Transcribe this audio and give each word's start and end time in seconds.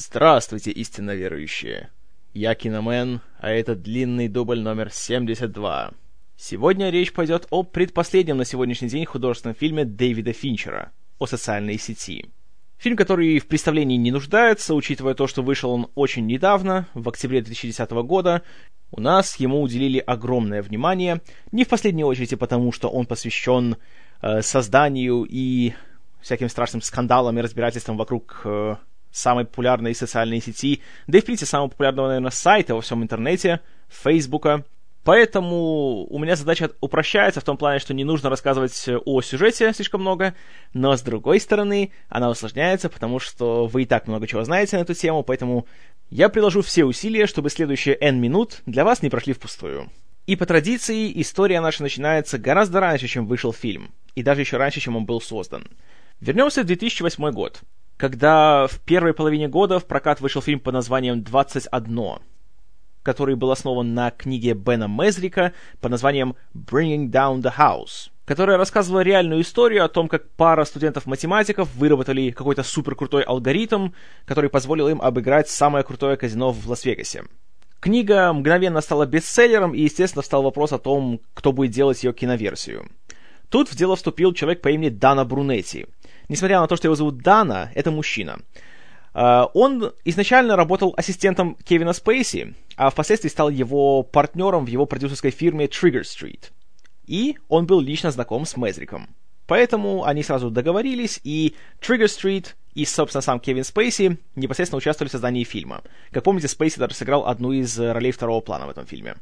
Здравствуйте, 0.00 0.70
истинно 0.70 1.16
верующие! 1.16 1.90
Я 2.32 2.54
Киномен, 2.54 3.20
а 3.40 3.50
это 3.50 3.74
длинный 3.74 4.28
дубль 4.28 4.60
номер 4.60 4.90
72. 4.92 5.90
Сегодня 6.36 6.90
речь 6.90 7.12
пойдет 7.12 7.48
о 7.50 7.64
предпоследнем 7.64 8.36
на 8.36 8.44
сегодняшний 8.44 8.88
день 8.88 9.04
художественном 9.06 9.56
фильме 9.56 9.84
Дэвида 9.84 10.32
Финчера 10.32 10.92
о 11.18 11.26
социальной 11.26 11.80
сети. 11.80 12.30
Фильм, 12.76 12.96
который 12.96 13.40
в 13.40 13.48
представлении 13.48 13.96
не 13.96 14.12
нуждается, 14.12 14.76
учитывая 14.76 15.14
то, 15.14 15.26
что 15.26 15.42
вышел 15.42 15.72
он 15.72 15.90
очень 15.96 16.26
недавно, 16.26 16.86
в 16.94 17.08
октябре 17.08 17.42
2010 17.42 17.90
года, 17.90 18.42
у 18.92 19.00
нас 19.00 19.34
ему 19.40 19.60
уделили 19.60 19.98
огромное 19.98 20.62
внимание, 20.62 21.22
не 21.50 21.64
в 21.64 21.68
последнюю 21.68 22.06
очередь 22.06 22.32
и 22.32 22.36
потому, 22.36 22.70
что 22.70 22.88
он 22.88 23.04
посвящен 23.06 23.76
э, 24.22 24.42
созданию 24.42 25.26
и 25.28 25.72
всяким 26.20 26.48
страшным 26.48 26.82
скандалам 26.82 27.36
и 27.36 27.42
разбирательствам 27.42 27.96
вокруг 27.96 28.42
э, 28.44 28.76
самой 29.10 29.44
популярной 29.44 29.94
социальной 29.94 30.40
сети, 30.40 30.82
да 31.06 31.18
и, 31.18 31.20
в 31.20 31.24
принципе, 31.24 31.48
самого 31.48 31.68
популярного, 31.68 32.08
наверное, 32.08 32.30
сайта 32.30 32.74
во 32.74 32.80
всем 32.80 33.02
интернете, 33.02 33.60
Фейсбука. 33.88 34.64
Поэтому 35.04 36.04
у 36.10 36.18
меня 36.18 36.36
задача 36.36 36.70
упрощается 36.80 37.40
в 37.40 37.44
том 37.44 37.56
плане, 37.56 37.78
что 37.78 37.94
не 37.94 38.04
нужно 38.04 38.28
рассказывать 38.28 38.88
о 39.06 39.22
сюжете 39.22 39.72
слишком 39.72 40.02
много, 40.02 40.34
но, 40.74 40.94
с 40.94 41.00
другой 41.00 41.40
стороны, 41.40 41.92
она 42.10 42.28
усложняется, 42.28 42.90
потому 42.90 43.18
что 43.18 43.66
вы 43.66 43.84
и 43.84 43.86
так 43.86 44.06
много 44.06 44.26
чего 44.26 44.44
знаете 44.44 44.76
на 44.76 44.82
эту 44.82 44.92
тему, 44.92 45.22
поэтому 45.22 45.66
я 46.10 46.28
приложу 46.28 46.60
все 46.60 46.84
усилия, 46.84 47.26
чтобы 47.26 47.48
следующие 47.48 47.96
N 47.98 48.20
минут 48.20 48.60
для 48.66 48.84
вас 48.84 49.00
не 49.02 49.08
прошли 49.08 49.32
впустую. 49.32 49.90
И 50.26 50.36
по 50.36 50.44
традиции, 50.44 51.10
история 51.22 51.62
наша 51.62 51.82
начинается 51.82 52.36
гораздо 52.36 52.80
раньше, 52.80 53.08
чем 53.08 53.26
вышел 53.26 53.50
фильм, 53.50 53.94
и 54.14 54.22
даже 54.22 54.42
еще 54.42 54.58
раньше, 54.58 54.80
чем 54.80 54.94
он 54.94 55.06
был 55.06 55.22
создан. 55.22 55.66
Вернемся 56.20 56.62
в 56.62 56.66
2008 56.66 57.30
год 57.30 57.62
когда 57.98 58.68
в 58.68 58.78
первой 58.78 59.12
половине 59.12 59.48
года 59.48 59.78
в 59.78 59.84
прокат 59.84 60.20
вышел 60.20 60.40
фильм 60.40 60.60
под 60.60 60.72
названием 60.72 61.20
«21», 61.20 62.22
который 63.02 63.34
был 63.34 63.50
основан 63.50 63.92
на 63.92 64.10
книге 64.12 64.54
Бена 64.54 64.86
Мезрика 64.86 65.52
под 65.80 65.90
названием 65.90 66.36
«Bringing 66.54 67.10
Down 67.10 67.42
the 67.42 67.52
House», 67.58 68.10
которая 68.24 68.56
рассказывала 68.56 69.00
реальную 69.00 69.42
историю 69.42 69.84
о 69.84 69.88
том, 69.88 70.06
как 70.08 70.30
пара 70.30 70.64
студентов-математиков 70.64 71.74
выработали 71.74 72.30
какой-то 72.30 72.62
суперкрутой 72.62 73.24
алгоритм, 73.24 73.90
который 74.26 74.48
позволил 74.48 74.88
им 74.88 75.02
обыграть 75.02 75.48
самое 75.48 75.84
крутое 75.84 76.16
казино 76.16 76.52
в 76.52 76.68
Лас-Вегасе. 76.68 77.24
Книга 77.80 78.32
мгновенно 78.32 78.80
стала 78.80 79.06
бестселлером, 79.06 79.74
и, 79.74 79.80
естественно, 79.80 80.22
встал 80.22 80.42
вопрос 80.44 80.72
о 80.72 80.78
том, 80.78 81.20
кто 81.34 81.52
будет 81.52 81.72
делать 81.72 82.04
ее 82.04 82.12
киноверсию. 82.12 82.88
Тут 83.48 83.68
в 83.68 83.76
дело 83.76 83.96
вступил 83.96 84.34
человек 84.34 84.60
по 84.60 84.68
имени 84.68 84.90
Дана 84.90 85.24
Брунетти— 85.24 85.86
несмотря 86.28 86.60
на 86.60 86.66
то, 86.66 86.76
что 86.76 86.86
его 86.86 86.94
зовут 86.94 87.18
Дана, 87.18 87.70
это 87.74 87.90
мужчина. 87.90 88.40
Uh, 89.14 89.50
он 89.54 89.92
изначально 90.04 90.54
работал 90.54 90.94
ассистентом 90.96 91.56
Кевина 91.64 91.92
Спейси, 91.92 92.54
а 92.76 92.90
впоследствии 92.90 93.28
стал 93.28 93.48
его 93.48 94.02
партнером 94.02 94.64
в 94.64 94.68
его 94.68 94.86
продюсерской 94.86 95.30
фирме 95.30 95.64
Trigger 95.66 96.02
Street. 96.02 96.50
И 97.06 97.36
он 97.48 97.66
был 97.66 97.80
лично 97.80 98.10
знаком 98.10 98.44
с 98.44 98.56
Мезриком. 98.56 99.08
Поэтому 99.46 100.04
они 100.04 100.22
сразу 100.22 100.50
договорились, 100.50 101.20
и 101.24 101.56
Trigger 101.80 102.04
Street 102.04 102.48
и, 102.74 102.84
собственно, 102.84 103.22
сам 103.22 103.40
Кевин 103.40 103.64
Спейси 103.64 104.18
непосредственно 104.36 104.76
участвовали 104.76 105.08
в 105.08 105.12
создании 105.12 105.42
фильма. 105.42 105.82
Как 106.12 106.22
помните, 106.22 106.46
Спейси 106.46 106.78
даже 106.78 106.94
сыграл 106.94 107.26
одну 107.26 107.52
из 107.52 107.76
ролей 107.80 108.12
второго 108.12 108.40
плана 108.40 108.66
в 108.66 108.70
этом 108.70 108.86
фильме. 108.86 109.16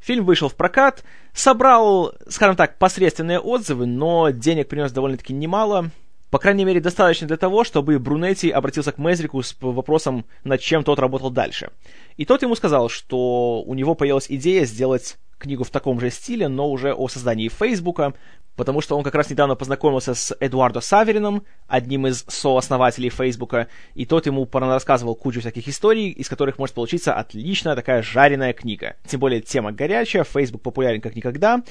Фильм 0.00 0.26
вышел 0.26 0.50
в 0.50 0.54
прокат, 0.54 1.02
собрал, 1.32 2.12
скажем 2.28 2.56
так, 2.56 2.76
посредственные 2.78 3.40
отзывы, 3.40 3.86
но 3.86 4.28
денег 4.30 4.68
принес 4.68 4.92
довольно-таки 4.92 5.32
немало, 5.32 5.90
по 6.34 6.40
крайней 6.40 6.64
мере, 6.64 6.80
достаточно 6.80 7.28
для 7.28 7.36
того, 7.36 7.62
чтобы 7.62 7.96
Брунетти 8.00 8.50
обратился 8.50 8.90
к 8.90 8.98
Мезрику 8.98 9.40
с 9.40 9.54
вопросом, 9.60 10.24
над 10.42 10.60
чем 10.60 10.82
тот 10.82 10.98
работал 10.98 11.30
дальше. 11.30 11.70
И 12.16 12.24
тот 12.24 12.42
ему 12.42 12.56
сказал, 12.56 12.88
что 12.88 13.62
у 13.62 13.72
него 13.74 13.94
появилась 13.94 14.26
идея 14.28 14.64
сделать 14.64 15.16
книгу 15.38 15.62
в 15.62 15.70
таком 15.70 16.00
же 16.00 16.10
стиле, 16.10 16.48
но 16.48 16.68
уже 16.68 16.92
о 16.92 17.06
создании 17.06 17.48
Фейсбука, 17.48 18.14
потому 18.56 18.80
что 18.80 18.96
он 18.96 19.04
как 19.04 19.14
раз 19.14 19.30
недавно 19.30 19.54
познакомился 19.54 20.14
с 20.14 20.36
Эдуардо 20.40 20.80
Саверином, 20.80 21.44
одним 21.68 22.08
из 22.08 22.24
сооснователей 22.26 23.10
Фейсбука, 23.10 23.68
и 23.94 24.04
тот 24.04 24.26
ему 24.26 24.48
рассказывал 24.52 25.14
кучу 25.14 25.38
всяких 25.38 25.68
историй, 25.68 26.08
из 26.08 26.28
которых 26.28 26.58
может 26.58 26.74
получиться 26.74 27.14
отличная 27.14 27.76
такая 27.76 28.02
жареная 28.02 28.54
книга. 28.54 28.96
Тем 29.06 29.20
более 29.20 29.40
тема 29.40 29.70
горячая, 29.70 30.24
Фейсбук 30.24 30.62
популярен 30.62 31.00
как 31.00 31.14
никогда, 31.14 31.62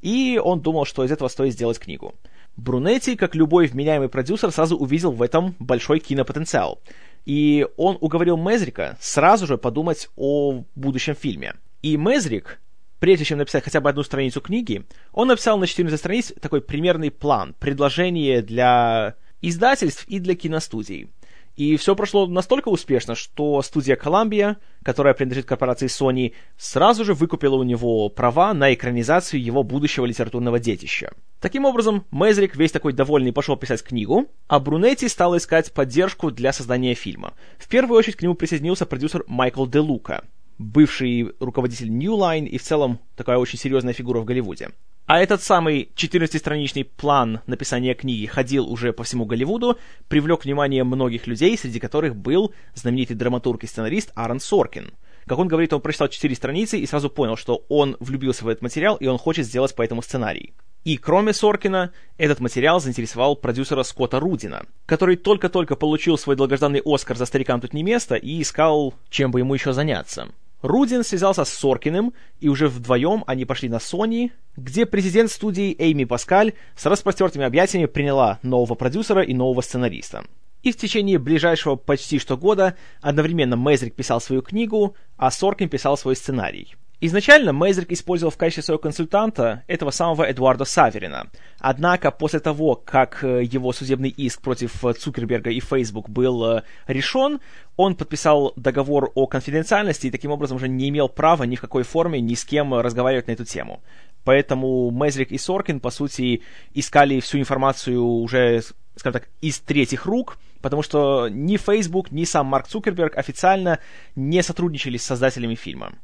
и 0.00 0.40
он 0.40 0.60
думал, 0.60 0.84
что 0.84 1.04
из 1.04 1.10
этого 1.10 1.26
стоит 1.26 1.54
сделать 1.54 1.80
книгу. 1.80 2.14
Брунетти, 2.56 3.16
как 3.16 3.34
любой 3.34 3.66
вменяемый 3.66 4.08
продюсер, 4.08 4.50
сразу 4.50 4.76
увидел 4.76 5.10
в 5.10 5.22
этом 5.22 5.54
большой 5.58 6.00
кинопотенциал. 6.00 6.80
И 7.24 7.66
он 7.76 7.96
уговорил 8.00 8.36
Мезрика 8.36 8.96
сразу 9.00 9.46
же 9.46 9.56
подумать 9.56 10.08
о 10.16 10.64
будущем 10.74 11.14
фильме. 11.14 11.54
И 11.80 11.96
Мезрик, 11.96 12.60
прежде 12.98 13.24
чем 13.24 13.38
написать 13.38 13.64
хотя 13.64 13.80
бы 13.80 13.88
одну 13.88 14.02
страницу 14.02 14.40
книги, 14.40 14.84
он 15.12 15.28
написал 15.28 15.58
на 15.58 15.66
14 15.66 15.98
страниц 15.98 16.32
такой 16.40 16.60
примерный 16.60 17.10
план, 17.10 17.54
предложение 17.58 18.42
для 18.42 19.14
издательств 19.40 20.04
и 20.06 20.18
для 20.18 20.34
киностудий. 20.34 21.10
И 21.56 21.76
все 21.76 21.94
прошло 21.94 22.26
настолько 22.26 22.68
успешно, 22.68 23.14
что 23.14 23.60
студия 23.62 23.96
Columbia, 23.96 24.56
которая 24.82 25.12
принадлежит 25.12 25.46
корпорации 25.46 25.86
Sony, 25.86 26.32
сразу 26.56 27.04
же 27.04 27.14
выкупила 27.14 27.56
у 27.56 27.62
него 27.62 28.08
права 28.08 28.54
на 28.54 28.72
экранизацию 28.72 29.42
его 29.42 29.62
будущего 29.62 30.06
литературного 30.06 30.58
детища. 30.58 31.12
Таким 31.40 31.64
образом, 31.64 32.04
Мезрик, 32.10 32.56
весь 32.56 32.72
такой 32.72 32.92
довольный, 32.92 33.32
пошел 33.32 33.56
писать 33.56 33.82
книгу, 33.82 34.26
а 34.48 34.60
Брунетти 34.60 35.08
стал 35.08 35.36
искать 35.36 35.72
поддержку 35.72 36.30
для 36.30 36.52
создания 36.52 36.94
фильма. 36.94 37.34
В 37.58 37.68
первую 37.68 37.98
очередь 37.98 38.16
к 38.16 38.22
нему 38.22 38.34
присоединился 38.34 38.86
продюсер 38.86 39.24
Майкл 39.26 39.66
Де 39.66 39.80
Лука, 39.80 40.24
бывший 40.58 41.32
руководитель 41.40 41.90
New 41.90 42.14
Line 42.14 42.46
и 42.46 42.58
в 42.58 42.62
целом 42.62 42.98
такая 43.16 43.38
очень 43.38 43.58
серьезная 43.58 43.92
фигура 43.92 44.20
в 44.20 44.24
Голливуде. 44.24 44.70
А 45.06 45.20
этот 45.20 45.42
самый 45.42 45.90
14-страничный 45.96 46.84
план 46.84 47.40
написания 47.46 47.94
книги 47.94 48.26
ходил 48.26 48.68
уже 48.68 48.92
по 48.92 49.02
всему 49.02 49.24
Голливуду, 49.26 49.78
привлек 50.08 50.44
внимание 50.44 50.84
многих 50.84 51.26
людей, 51.26 51.58
среди 51.58 51.80
которых 51.80 52.14
был 52.14 52.54
знаменитый 52.74 53.16
драматург 53.16 53.64
и 53.64 53.66
сценарист 53.66 54.12
Аарон 54.14 54.38
Соркин. 54.38 54.92
Как 55.26 55.38
он 55.38 55.48
говорит, 55.48 55.72
он 55.72 55.80
прочитал 55.80 56.08
4 56.08 56.34
страницы 56.34 56.78
и 56.78 56.86
сразу 56.86 57.10
понял, 57.10 57.36
что 57.36 57.64
он 57.68 57.96
влюбился 58.00 58.44
в 58.44 58.48
этот 58.48 58.62
материал 58.62 58.96
и 58.96 59.06
он 59.06 59.18
хочет 59.18 59.46
сделать 59.46 59.74
по 59.74 59.82
этому 59.82 60.02
сценарий. 60.02 60.54
И 60.84 60.96
кроме 60.96 61.32
Соркина, 61.32 61.92
этот 62.16 62.40
материал 62.40 62.80
заинтересовал 62.80 63.36
продюсера 63.36 63.82
Скотта 63.84 64.18
Рудина, 64.18 64.66
который 64.86 65.16
только-только 65.16 65.76
получил 65.76 66.18
свой 66.18 66.34
долгожданный 66.34 66.82
Оскар 66.84 67.16
за 67.16 67.26
«Старикам 67.26 67.60
тут 67.60 67.72
не 67.72 67.82
место» 67.82 68.16
и 68.16 68.40
искал, 68.42 68.94
чем 69.08 69.30
бы 69.30 69.40
ему 69.40 69.54
еще 69.54 69.72
заняться. 69.72 70.28
Рудин 70.62 71.02
связался 71.02 71.44
с 71.44 71.52
Соркиным, 71.52 72.14
и 72.40 72.48
уже 72.48 72.68
вдвоем 72.68 73.24
они 73.26 73.44
пошли 73.44 73.68
на 73.68 73.76
Sony, 73.76 74.30
где 74.56 74.86
президент 74.86 75.30
студии 75.30 75.76
Эйми 75.78 76.04
Паскаль 76.04 76.54
с 76.76 76.86
распростертыми 76.86 77.44
объятиями 77.44 77.86
приняла 77.86 78.38
нового 78.42 78.74
продюсера 78.74 79.22
и 79.22 79.34
нового 79.34 79.60
сценариста. 79.60 80.24
И 80.62 80.70
в 80.70 80.76
течение 80.76 81.18
ближайшего 81.18 81.74
почти 81.74 82.20
что 82.20 82.36
года 82.36 82.76
одновременно 83.00 83.56
Мезрик 83.56 83.94
писал 83.94 84.20
свою 84.20 84.42
книгу, 84.42 84.94
а 85.16 85.32
Соркин 85.32 85.68
писал 85.68 85.96
свой 85.96 86.14
сценарий. 86.14 86.76
Изначально 87.04 87.52
Мейзерк 87.52 87.90
использовал 87.90 88.30
в 88.30 88.36
качестве 88.36 88.62
своего 88.62 88.78
консультанта 88.78 89.64
этого 89.66 89.90
самого 89.90 90.30
Эдуарда 90.30 90.64
Саверина. 90.64 91.30
Однако 91.58 92.12
после 92.12 92.38
того, 92.38 92.76
как 92.76 93.24
э, 93.24 93.42
его 93.42 93.72
судебный 93.72 94.10
иск 94.10 94.40
против 94.40 94.84
э, 94.84 94.92
Цукерберга 94.92 95.50
и 95.50 95.58
Facebook 95.58 96.08
был 96.08 96.44
э, 96.44 96.62
решен, 96.86 97.40
он 97.74 97.96
подписал 97.96 98.52
договор 98.54 99.10
о 99.16 99.26
конфиденциальности 99.26 100.06
и 100.06 100.10
таким 100.12 100.30
образом 100.30 100.58
уже 100.58 100.68
не 100.68 100.90
имел 100.90 101.08
права 101.08 101.42
ни 101.42 101.56
в 101.56 101.60
какой 101.60 101.82
форме 101.82 102.20
ни 102.20 102.34
с 102.34 102.44
кем 102.44 102.72
разговаривать 102.72 103.26
на 103.26 103.32
эту 103.32 103.44
тему. 103.44 103.82
Поэтому 104.22 104.88
Мезрик 104.92 105.32
и 105.32 105.38
Соркин, 105.38 105.80
по 105.80 105.90
сути, 105.90 106.42
искали 106.72 107.18
всю 107.18 107.40
информацию 107.40 108.00
уже, 108.00 108.62
скажем 108.94 109.20
так, 109.20 109.28
из 109.40 109.58
третьих 109.58 110.06
рук, 110.06 110.38
потому 110.60 110.84
что 110.84 111.28
ни 111.28 111.56
Facebook, 111.56 112.12
ни 112.12 112.22
сам 112.22 112.46
Марк 112.46 112.68
Цукерберг 112.68 113.18
официально 113.18 113.80
не 114.14 114.40
сотрудничали 114.44 114.98
с 114.98 115.02
создателями 115.02 115.56
фильма. 115.56 115.94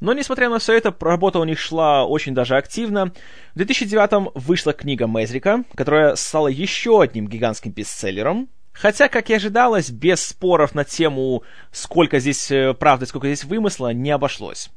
Но, 0.00 0.12
несмотря 0.12 0.48
на 0.50 0.58
все 0.58 0.74
это, 0.74 0.94
работа 1.00 1.38
у 1.38 1.44
них 1.44 1.58
шла 1.58 2.04
очень 2.04 2.34
даже 2.34 2.56
активно. 2.56 3.12
В 3.54 3.56
2009 3.56 4.32
вышла 4.34 4.72
книга 4.72 5.06
Мезрика, 5.06 5.64
которая 5.74 6.16
стала 6.16 6.48
еще 6.48 7.00
одним 7.00 7.28
гигантским 7.28 7.72
бестселлером. 7.72 8.48
Хотя, 8.72 9.08
как 9.08 9.30
и 9.30 9.34
ожидалось, 9.34 9.90
без 9.90 10.20
споров 10.20 10.74
на 10.74 10.84
тему, 10.84 11.44
сколько 11.70 12.18
здесь 12.18 12.50
э, 12.50 12.74
правды, 12.74 13.06
сколько 13.06 13.28
здесь 13.28 13.44
вымысла, 13.44 13.92
не 13.92 14.10
обошлось. 14.10 14.68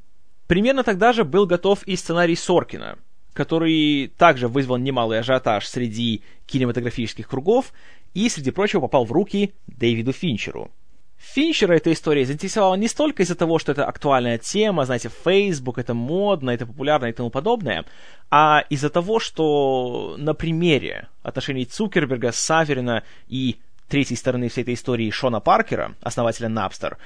Примерно 0.45 0.83
тогда 0.83 1.13
же 1.13 1.25
был 1.25 1.47
готов 1.47 1.83
и 1.83 1.95
сценарий 1.95 2.35
Соркина, 2.35 2.99
который 3.33 4.13
также 4.17 4.47
вызвал 4.47 4.77
немалый 4.77 5.19
ажиотаж 5.19 5.65
среди 5.65 6.21
кинематографических 6.45 7.27
кругов 7.27 7.73
и, 8.13 8.29
среди 8.29 8.51
прочего, 8.51 8.81
попал 8.81 9.03
в 9.03 9.11
руки 9.11 9.55
Дэвиду 9.65 10.13
Финчеру– 10.13 10.71
Финчера 11.17 11.75
эта 11.75 11.91
история 11.91 12.25
заинтересовала 12.25 12.75
не 12.75 12.87
столько 12.87 13.23
из-за 13.23 13.35
того, 13.35 13.57
что 13.57 13.71
это 13.71 13.85
актуальная 13.85 14.37
тема, 14.37 14.85
знаете, 14.85 15.09
Facebook, 15.09 15.79
это 15.79 15.93
модно, 15.93 16.51
это 16.51 16.65
популярно 16.67 17.07
и 17.07 17.11
тому 17.11 17.31
подобное, 17.31 17.85
а 18.29 18.63
из-за 18.69 18.89
того, 18.89 19.19
что 19.19 20.15
на 20.17 20.33
примере 20.35 21.07
отношений 21.23 21.65
Цукерберга, 21.65 22.31
Саверина 22.31 23.03
и 23.27 23.57
третьей 23.87 24.15
стороны 24.15 24.49
всей 24.49 24.61
этой 24.61 24.75
истории 24.75 25.09
Шона 25.09 25.39
Паркера, 25.39 25.95
основателя 26.01 26.49
Napster, 26.49 26.97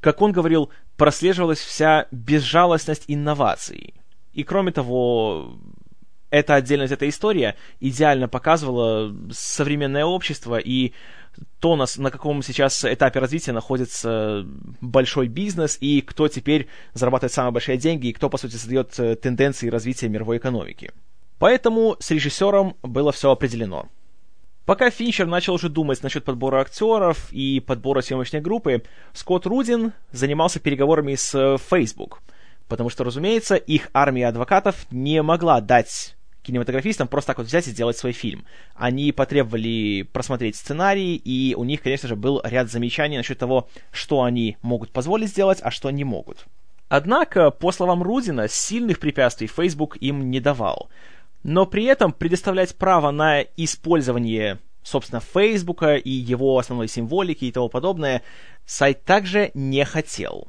как 0.00 0.20
он 0.20 0.32
говорил, 0.32 0.70
прослеживалась 0.98 1.60
вся 1.60 2.06
безжалостность 2.10 3.04
инноваций. 3.08 3.94
И 4.34 4.42
кроме 4.42 4.72
того, 4.72 5.56
эта 6.30 6.56
отдельность 6.56 6.92
эта 6.92 7.08
история 7.08 7.54
идеально 7.80 8.28
показывала 8.28 9.14
современное 9.30 10.04
общество 10.04 10.58
и 10.58 10.92
то, 11.60 11.76
на, 11.76 11.86
на 11.96 12.10
каком 12.10 12.42
сейчас 12.42 12.84
этапе 12.84 13.20
развития 13.20 13.52
находится 13.52 14.46
большой 14.80 15.28
бизнес, 15.28 15.78
и 15.80 16.00
кто 16.00 16.28
теперь 16.28 16.68
зарабатывает 16.92 17.32
самые 17.32 17.52
большие 17.52 17.78
деньги, 17.78 18.08
и 18.08 18.12
кто, 18.12 18.28
по 18.28 18.38
сути, 18.38 18.52
создает 18.52 18.98
э, 18.98 19.16
тенденции 19.16 19.68
развития 19.68 20.08
мировой 20.08 20.38
экономики. 20.38 20.92
Поэтому 21.38 21.96
с 22.00 22.10
режиссером 22.10 22.76
было 22.82 23.12
все 23.12 23.30
определено. 23.30 23.88
Пока 24.66 24.88
Финчер 24.88 25.26
начал 25.26 25.54
уже 25.54 25.68
думать 25.68 26.02
насчет 26.02 26.24
подбора 26.24 26.60
актеров 26.60 27.30
и 27.32 27.60
подбора 27.60 28.00
съемочной 28.00 28.40
группы, 28.40 28.82
Скотт 29.12 29.46
Рудин 29.46 29.92
занимался 30.10 30.58
переговорами 30.58 31.14
с 31.16 31.34
э, 31.34 31.58
Facebook, 31.58 32.22
потому 32.68 32.88
что, 32.88 33.04
разумеется, 33.04 33.56
их 33.56 33.90
армия 33.92 34.28
адвокатов 34.28 34.86
не 34.90 35.22
могла 35.22 35.60
дать 35.60 36.16
кинематографистам 36.44 37.08
просто 37.08 37.28
так 37.28 37.38
вот 37.38 37.46
взять 37.46 37.66
и 37.66 37.70
сделать 37.70 37.96
свой 37.96 38.12
фильм. 38.12 38.44
Они 38.74 39.10
потребовали 39.10 40.02
просмотреть 40.02 40.56
сценарий, 40.56 41.16
и 41.16 41.54
у 41.54 41.64
них, 41.64 41.82
конечно 41.82 42.08
же, 42.08 42.16
был 42.16 42.40
ряд 42.44 42.70
замечаний 42.70 43.16
насчет 43.16 43.38
того, 43.38 43.68
что 43.90 44.22
они 44.22 44.56
могут 44.62 44.90
позволить 44.90 45.30
сделать, 45.30 45.58
а 45.62 45.70
что 45.70 45.90
не 45.90 46.04
могут. 46.04 46.46
Однако, 46.88 47.50
по 47.50 47.72
словам 47.72 48.02
Рудина, 48.02 48.46
сильных 48.48 49.00
препятствий 49.00 49.46
Facebook 49.46 49.96
им 49.96 50.30
не 50.30 50.38
давал. 50.38 50.90
Но 51.42 51.66
при 51.66 51.84
этом 51.84 52.12
предоставлять 52.12 52.76
право 52.76 53.10
на 53.10 53.42
использование, 53.56 54.58
собственно, 54.82 55.20
Фейсбука 55.20 55.96
и 55.96 56.10
его 56.10 56.58
основной 56.58 56.88
символики 56.88 57.46
и 57.46 57.52
тому 57.52 57.68
подобное 57.68 58.22
сайт 58.64 59.04
также 59.04 59.50
не 59.54 59.84
хотел. 59.84 60.48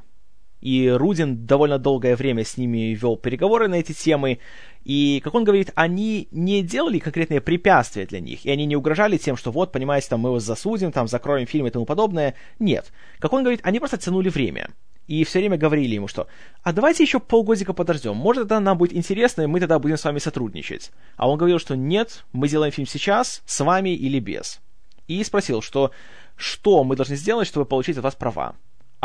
И 0.60 0.88
Рудин 0.88 1.46
довольно 1.46 1.78
долгое 1.78 2.16
время 2.16 2.44
с 2.44 2.56
ними 2.56 2.94
вел 2.94 3.16
переговоры 3.16 3.68
на 3.68 3.76
эти 3.76 3.92
темы, 3.92 4.38
и, 4.84 5.20
как 5.22 5.34
он 5.34 5.44
говорит, 5.44 5.72
они 5.74 6.28
не 6.30 6.62
делали 6.62 6.98
конкретные 6.98 7.40
препятствия 7.40 8.06
для 8.06 8.20
них, 8.20 8.44
и 8.46 8.50
они 8.50 8.66
не 8.66 8.76
угрожали 8.76 9.16
тем, 9.16 9.36
что 9.36 9.50
вот, 9.50 9.72
понимаете, 9.72 10.08
там 10.08 10.20
мы 10.20 10.32
вас 10.32 10.44
засудим, 10.44 10.92
там 10.92 11.08
закроем 11.08 11.46
фильм 11.46 11.66
и 11.66 11.70
тому 11.70 11.84
подобное. 11.84 12.34
Нет. 12.58 12.92
Как 13.18 13.32
он 13.32 13.42
говорит, 13.42 13.60
они 13.62 13.78
просто 13.78 13.98
тянули 13.98 14.28
время 14.28 14.70
и 15.06 15.24
все 15.24 15.38
время 15.38 15.56
говорили 15.56 15.94
ему, 15.94 16.08
что 16.08 16.26
«А 16.62 16.72
давайте 16.72 17.02
еще 17.02 17.20
полгодика 17.20 17.72
подождем, 17.72 18.16
может, 18.16 18.44
тогда 18.44 18.60
нам 18.60 18.78
будет 18.78 18.92
интересно, 18.92 19.42
и 19.42 19.46
мы 19.46 19.60
тогда 19.60 19.78
будем 19.78 19.96
с 19.96 20.04
вами 20.04 20.18
сотрудничать». 20.18 20.90
А 21.16 21.28
он 21.28 21.38
говорил, 21.38 21.58
что 21.58 21.76
«Нет, 21.76 22.24
мы 22.32 22.48
делаем 22.48 22.72
фильм 22.72 22.88
сейчас, 22.88 23.42
с 23.46 23.60
вами 23.60 23.90
или 23.90 24.18
без». 24.18 24.60
И 25.06 25.22
спросил, 25.22 25.62
что 25.62 25.92
«Что 26.36 26.84
мы 26.84 26.96
должны 26.96 27.16
сделать, 27.16 27.46
чтобы 27.46 27.66
получить 27.66 27.96
от 27.96 28.04
вас 28.04 28.14
права?» 28.14 28.56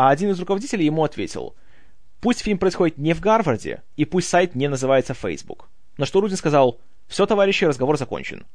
А 0.02 0.10
один 0.10 0.32
из 0.32 0.40
руководителей 0.40 0.86
ему 0.86 1.04
ответил 1.04 1.56
«Пусть 2.22 2.42
фильм 2.42 2.58
происходит 2.58 2.98
не 2.98 3.14
в 3.14 3.20
Гарварде, 3.20 3.84
и 3.98 4.06
пусть 4.06 4.30
сайт 4.30 4.56
не 4.56 4.68
называется 4.68 5.14
Facebook». 5.14 5.70
На 5.96 6.08
что 6.08 6.22
Рудин 6.22 6.38
сказал 6.38 6.80
«Все, 7.06 7.28
товарищи, 7.28 7.66
разговор 7.66 8.00
закончен». 8.00 8.48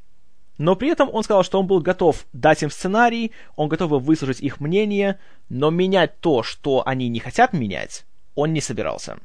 Но 0.58 0.75
при 0.75 0.88
этом 0.88 1.08
он 1.08 1.22
сказал, 1.22 1.44
что 1.44 1.60
он 1.60 1.69
был 1.69 1.78
готов 1.78 2.26
дать 2.32 2.64
им 2.64 2.70
сценарий, 2.70 3.31
он 3.54 3.69
готов 3.69 3.90
был 3.90 4.00
выслушать 4.00 4.40
их 4.40 4.58
мнение, 4.58 5.20
но 5.48 5.70
менять 5.70 6.19
то, 6.19 6.43
что 6.43 6.82
они 6.84 7.08
не 7.08 7.20
хотят 7.20 7.52
менять, 7.52 8.06
он 8.34 8.52
не 8.52 8.60
собирался. 8.60 9.20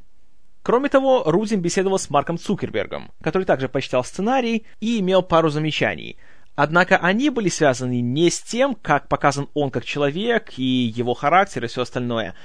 Кроме 0.62 0.90
того, 0.90 1.24
Рудин 1.26 1.60
беседовал 1.60 1.98
с 1.98 2.12
Марком 2.12 2.38
Цукербергом, 2.38 3.10
который 3.24 3.46
также 3.46 3.68
почитал 3.68 4.04
сценарий 4.04 4.68
и 4.80 5.00
имел 5.00 5.24
пару 5.24 5.50
замечаний. 5.50 6.18
Однако 6.56 6.98
они 6.98 7.30
были 7.30 7.50
связаны 7.50 8.02
не 8.02 8.30
с 8.30 8.42
тем, 8.42 8.76
как 8.76 9.08
показан 9.08 9.48
он 9.54 9.72
как 9.72 9.86
человек 9.86 10.58
и 10.58 10.64
его 10.96 11.14
характер 11.14 11.64
и 11.64 11.68
все 11.68 11.82
остальное, 11.82 12.36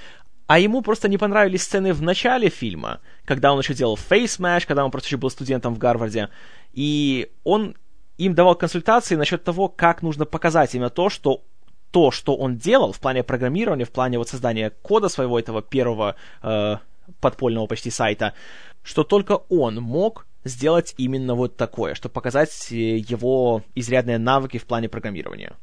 а 0.47 0.61
ему 0.61 0.81
просто 0.83 1.09
не 1.09 1.19
понравились 1.19 1.65
сцены 1.65 1.93
в 1.93 2.03
начале 2.03 2.49
фильма, 2.49 3.01
когда 3.25 3.53
он 3.53 3.59
еще 3.59 3.75
делал 3.75 3.97
Match, 3.97 4.67
когда 4.67 4.85
он 4.85 4.91
просто 4.91 5.09
еще 5.09 5.17
был 5.17 5.31
студентом 5.31 5.75
в 5.75 5.79
Гарварде, 5.79 6.29
и 6.73 7.31
он 7.43 7.75
им 8.17 8.35
давал 8.35 8.55
консультации 8.55 9.17
насчет 9.17 9.43
того, 9.43 9.69
как 9.69 10.03
нужно 10.03 10.25
показать 10.25 10.75
именно 10.75 10.91
то, 10.91 11.11
что 11.11 11.43
то, 11.91 12.11
что 12.11 12.37
он 12.37 12.57
делал 12.57 12.93
в 12.93 13.01
плане 13.01 13.23
программирования, 13.23 13.85
в 13.85 13.91
плане 13.91 14.19
вот 14.19 14.29
создания 14.29 14.71
кода 14.83 15.09
своего 15.09 15.39
этого 15.39 15.63
первого 15.63 16.15
э, 16.43 16.77
подпольного 17.21 17.67
почти 17.67 17.91
сайта, 17.91 18.35
что 18.83 19.03
только 19.03 19.41
он 19.49 19.77
мог 19.77 20.27
сделать 20.47 20.95
именно 20.97 21.35
вот 21.35 21.57
такое, 21.57 21.95
чтобы 21.95 22.13
показать 22.13 22.69
э, 22.71 22.97
его 22.97 23.63
изрядные 23.75 24.19
навыки 24.19 24.59
в 24.59 24.65
плане 24.65 24.89
программирования. 24.89 25.57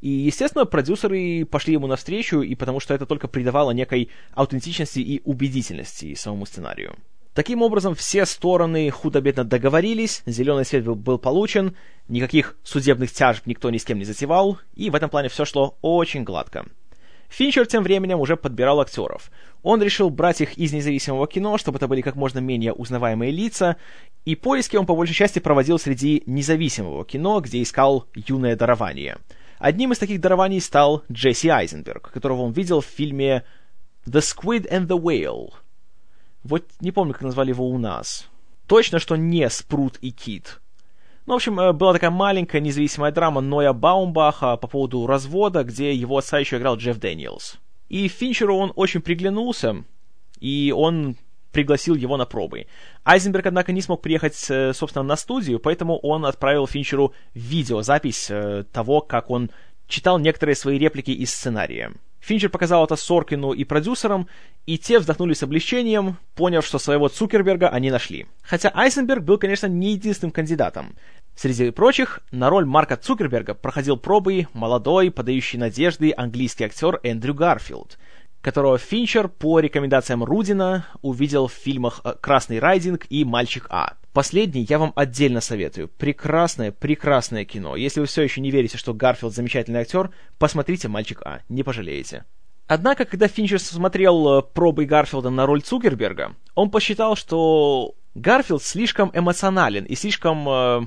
И, 0.00 0.08
естественно, 0.08 0.64
продюсеры 0.64 1.44
пошли 1.44 1.74
ему 1.74 1.86
навстречу, 1.86 2.40
и 2.40 2.54
потому 2.54 2.80
что 2.80 2.94
это 2.94 3.04
только 3.04 3.28
придавало 3.28 3.72
некой 3.72 4.08
аутентичности 4.32 5.00
и 5.00 5.20
убедительности 5.24 6.14
самому 6.14 6.46
сценарию. 6.46 6.96
Таким 7.34 7.62
образом, 7.62 7.94
все 7.94 8.26
стороны 8.26 8.90
худо-бедно 8.90 9.44
договорились, 9.44 10.22
зеленый 10.26 10.64
свет 10.64 10.84
был, 10.84 11.18
получен, 11.18 11.76
никаких 12.08 12.56
судебных 12.64 13.12
тяжб 13.12 13.46
никто 13.46 13.70
ни 13.70 13.78
с 13.78 13.84
кем 13.84 13.98
не 13.98 14.04
затевал, 14.04 14.58
и 14.74 14.90
в 14.90 14.94
этом 14.94 15.10
плане 15.10 15.28
все 15.28 15.44
шло 15.44 15.78
очень 15.80 16.24
гладко. 16.24 16.66
Финчер 17.30 17.66
тем 17.66 17.82
временем 17.82 18.20
уже 18.20 18.36
подбирал 18.36 18.80
актеров. 18.80 19.30
Он 19.62 19.82
решил 19.82 20.10
брать 20.10 20.42
их 20.42 20.58
из 20.58 20.72
независимого 20.72 21.26
кино, 21.26 21.56
чтобы 21.56 21.78
это 21.78 21.88
были 21.88 22.02
как 22.02 22.16
можно 22.16 22.40
менее 22.40 22.74
узнаваемые 22.74 23.30
лица, 23.30 23.76
и 24.26 24.34
поиски 24.34 24.76
он 24.76 24.84
по 24.84 24.94
большей 24.94 25.14
части 25.14 25.38
проводил 25.38 25.78
среди 25.78 26.22
независимого 26.26 27.04
кино, 27.04 27.40
где 27.40 27.62
искал 27.62 28.06
юное 28.14 28.56
дарование. 28.56 29.16
Одним 29.58 29.92
из 29.92 29.98
таких 29.98 30.20
дарований 30.20 30.60
стал 30.60 31.04
Джесси 31.10 31.48
Айзенберг, 31.48 32.10
которого 32.10 32.42
он 32.42 32.52
видел 32.52 32.80
в 32.80 32.86
фильме 32.86 33.44
«The 34.06 34.20
Squid 34.20 34.70
and 34.70 34.86
the 34.86 34.98
Whale», 35.00 35.50
вот 36.42 36.64
не 36.80 36.90
помню, 36.90 37.12
как 37.12 37.22
назвали 37.22 37.50
его 37.50 37.68
у 37.68 37.78
нас. 37.78 38.28
Точно, 38.66 38.98
что 38.98 39.16
не 39.16 39.48
Спрут 39.50 39.98
и 40.00 40.10
Кит. 40.10 40.60
Ну, 41.30 41.34
в 41.34 41.36
общем, 41.36 41.60
э, 41.60 41.72
была 41.72 41.92
такая 41.92 42.10
маленькая 42.10 42.60
независимая 42.60 43.12
драма 43.12 43.40
Ноя 43.40 43.72
Баумбаха 43.72 44.56
по 44.56 44.66
поводу 44.66 45.06
развода, 45.06 45.62
где 45.62 45.94
его 45.94 46.18
отца 46.18 46.40
еще 46.40 46.56
играл 46.56 46.76
Джефф 46.76 46.98
Дэниелс. 46.98 47.60
И 47.88 48.08
Финчеру 48.08 48.56
он 48.56 48.72
очень 48.74 49.00
приглянулся, 49.00 49.84
и 50.40 50.74
он 50.76 51.14
пригласил 51.52 51.94
его 51.94 52.16
на 52.16 52.26
пробы. 52.26 52.66
Айзенберг, 53.04 53.46
однако, 53.46 53.70
не 53.70 53.80
смог 53.80 54.02
приехать, 54.02 54.44
э, 54.50 54.72
собственно, 54.74 55.04
на 55.04 55.14
студию, 55.14 55.60
поэтому 55.60 55.98
он 55.98 56.26
отправил 56.26 56.66
Финчеру 56.66 57.14
видеозапись 57.32 58.28
э, 58.28 58.64
того, 58.72 59.00
как 59.00 59.30
он 59.30 59.52
читал 59.86 60.18
некоторые 60.18 60.56
свои 60.56 60.78
реплики 60.78 61.12
из 61.12 61.32
сценария. 61.32 61.92
Финчер 62.20 62.50
показал 62.50 62.84
это 62.84 62.96
Соркину 62.96 63.52
и 63.52 63.64
продюсерам, 63.64 64.28
и 64.66 64.78
те 64.78 64.98
вздохнули 64.98 65.32
с 65.32 65.42
облегчением, 65.42 66.18
поняв, 66.34 66.66
что 66.66 66.78
своего 66.78 67.08
Цукерберга 67.08 67.68
они 67.68 67.90
нашли. 67.90 68.26
Хотя 68.42 68.70
Айзенберг 68.74 69.22
был, 69.22 69.38
конечно, 69.38 69.66
не 69.66 69.92
единственным 69.92 70.30
кандидатом. 70.30 70.94
Среди 71.40 71.70
прочих, 71.70 72.20
на 72.32 72.50
роль 72.50 72.66
Марка 72.66 72.98
Цукерберга 72.98 73.54
проходил 73.54 73.96
пробы 73.96 74.46
молодой, 74.52 75.10
подающий 75.10 75.58
надежды 75.58 76.12
английский 76.14 76.64
актер 76.64 77.00
Эндрю 77.02 77.32
Гарфилд– 77.32 77.96
которого 78.42 78.76
Финчер 78.76 79.28
по 79.28 79.58
рекомендациям 79.58 80.22
Рудина 80.22 80.86
увидел 81.00 81.46
в 81.46 81.52
фильмах 81.52 82.02
э, 82.04 82.12
«Красный 82.20 82.58
Riding» 82.58 83.06
и 83.08 83.24
«Мальчик 83.24 83.66
А». 83.70 83.94
Последний 84.12 84.66
я 84.68 84.78
вам 84.78 84.92
отдельно 84.96 85.40
советую. 85.40 85.88
Прекрасное, 85.88 86.72
прекрасное 86.72 87.46
кино. 87.46 87.74
Если 87.74 88.00
вы 88.00 88.06
все 88.06 88.20
еще 88.20 88.42
не 88.42 88.50
верите, 88.50 88.76
что 88.76 88.92
Гарфилд 88.92 89.34
замечательный 89.34 89.80
актер, 89.80 90.10
посмотрите 90.38 90.88
«Мальчик 90.88 91.22
А», 91.24 91.40
не 91.48 91.62
пожалеете. 91.62 92.24
Однако, 92.66 93.06
когда 93.06 93.28
Финчер 93.28 93.60
смотрел 93.60 94.40
э, 94.40 94.42
пробы 94.42 94.84
Гарфилда 94.84 95.30
на 95.30 95.46
роль 95.46 95.62
Цукерберга, 95.62 96.34
он 96.54 96.70
посчитал, 96.70 97.16
что 97.16 97.94
Гарфилд 98.14 98.62
слишком 98.62 99.10
эмоционален 99.14 99.84
и 99.84 99.94
слишком 99.94 100.48
э, 100.48 100.86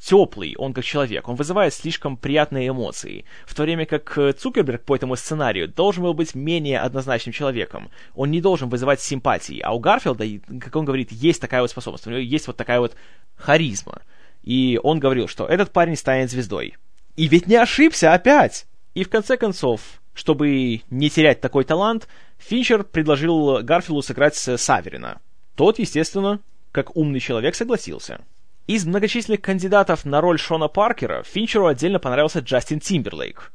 теплый, 0.00 0.54
он 0.56 0.72
как 0.72 0.84
человек, 0.84 1.28
он 1.28 1.34
вызывает 1.34 1.74
слишком 1.74 2.16
приятные 2.16 2.68
эмоции, 2.68 3.24
в 3.46 3.54
то 3.54 3.62
время 3.62 3.86
как 3.86 4.16
э, 4.16 4.32
Цукерберг 4.32 4.84
по 4.84 4.96
этому 4.96 5.16
сценарию 5.16 5.68
должен 5.68 6.04
был 6.04 6.14
быть 6.14 6.34
менее 6.34 6.80
однозначным 6.80 7.32
человеком, 7.32 7.90
он 8.14 8.30
не 8.30 8.40
должен 8.40 8.68
вызывать 8.68 9.00
симпатии, 9.00 9.60
а 9.60 9.72
у 9.72 9.80
Гарфилда, 9.80 10.24
как 10.60 10.76
он 10.76 10.84
говорит, 10.84 11.10
есть 11.12 11.40
такая 11.40 11.60
вот 11.60 11.70
способность, 11.70 12.06
у 12.06 12.10
него 12.10 12.20
есть 12.20 12.46
вот 12.46 12.56
такая 12.56 12.80
вот 12.80 12.94
харизма, 13.36 14.02
и 14.42 14.78
он 14.82 15.00
говорил, 15.00 15.28
что 15.28 15.46
этот 15.46 15.72
парень 15.72 15.96
станет 15.96 16.30
звездой. 16.30 16.76
И 17.16 17.26
ведь 17.26 17.48
не 17.48 17.56
ошибся 17.56 18.14
опять! 18.14 18.66
И 18.94 19.04
в 19.04 19.10
конце 19.10 19.36
концов, 19.36 19.80
чтобы 20.14 20.82
не 20.90 21.10
терять 21.10 21.40
такой 21.40 21.64
талант, 21.64 22.08
Финчер 22.38 22.84
предложил 22.84 23.62
Гарфилду 23.62 24.02
сыграть 24.02 24.36
Саверина. 24.36 25.20
Тот, 25.56 25.78
естественно, 25.78 26.40
как 26.72 26.96
умный 26.96 27.20
человек, 27.20 27.54
согласился. 27.54 28.20
Из 28.68 28.84
многочисленных 28.84 29.40
кандидатов 29.40 30.04
на 30.04 30.20
роль 30.20 30.38
Шона 30.38 30.68
Паркера 30.68 31.22
Финчеру 31.22 31.68
отдельно 31.68 31.98
понравился 31.98 32.40
Джастин 32.40 32.80
Тимберлейк. 32.80 33.50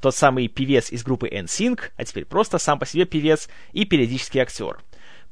Тот 0.00 0.14
самый 0.14 0.48
певец 0.48 0.90
из 0.90 1.04
группы 1.04 1.28
NSYNC, 1.28 1.80
а 1.98 2.04
теперь 2.06 2.24
просто 2.24 2.56
сам 2.56 2.78
по 2.78 2.86
себе 2.86 3.04
певец 3.04 3.50
и 3.72 3.84
периодический 3.84 4.40
актер. 4.40 4.78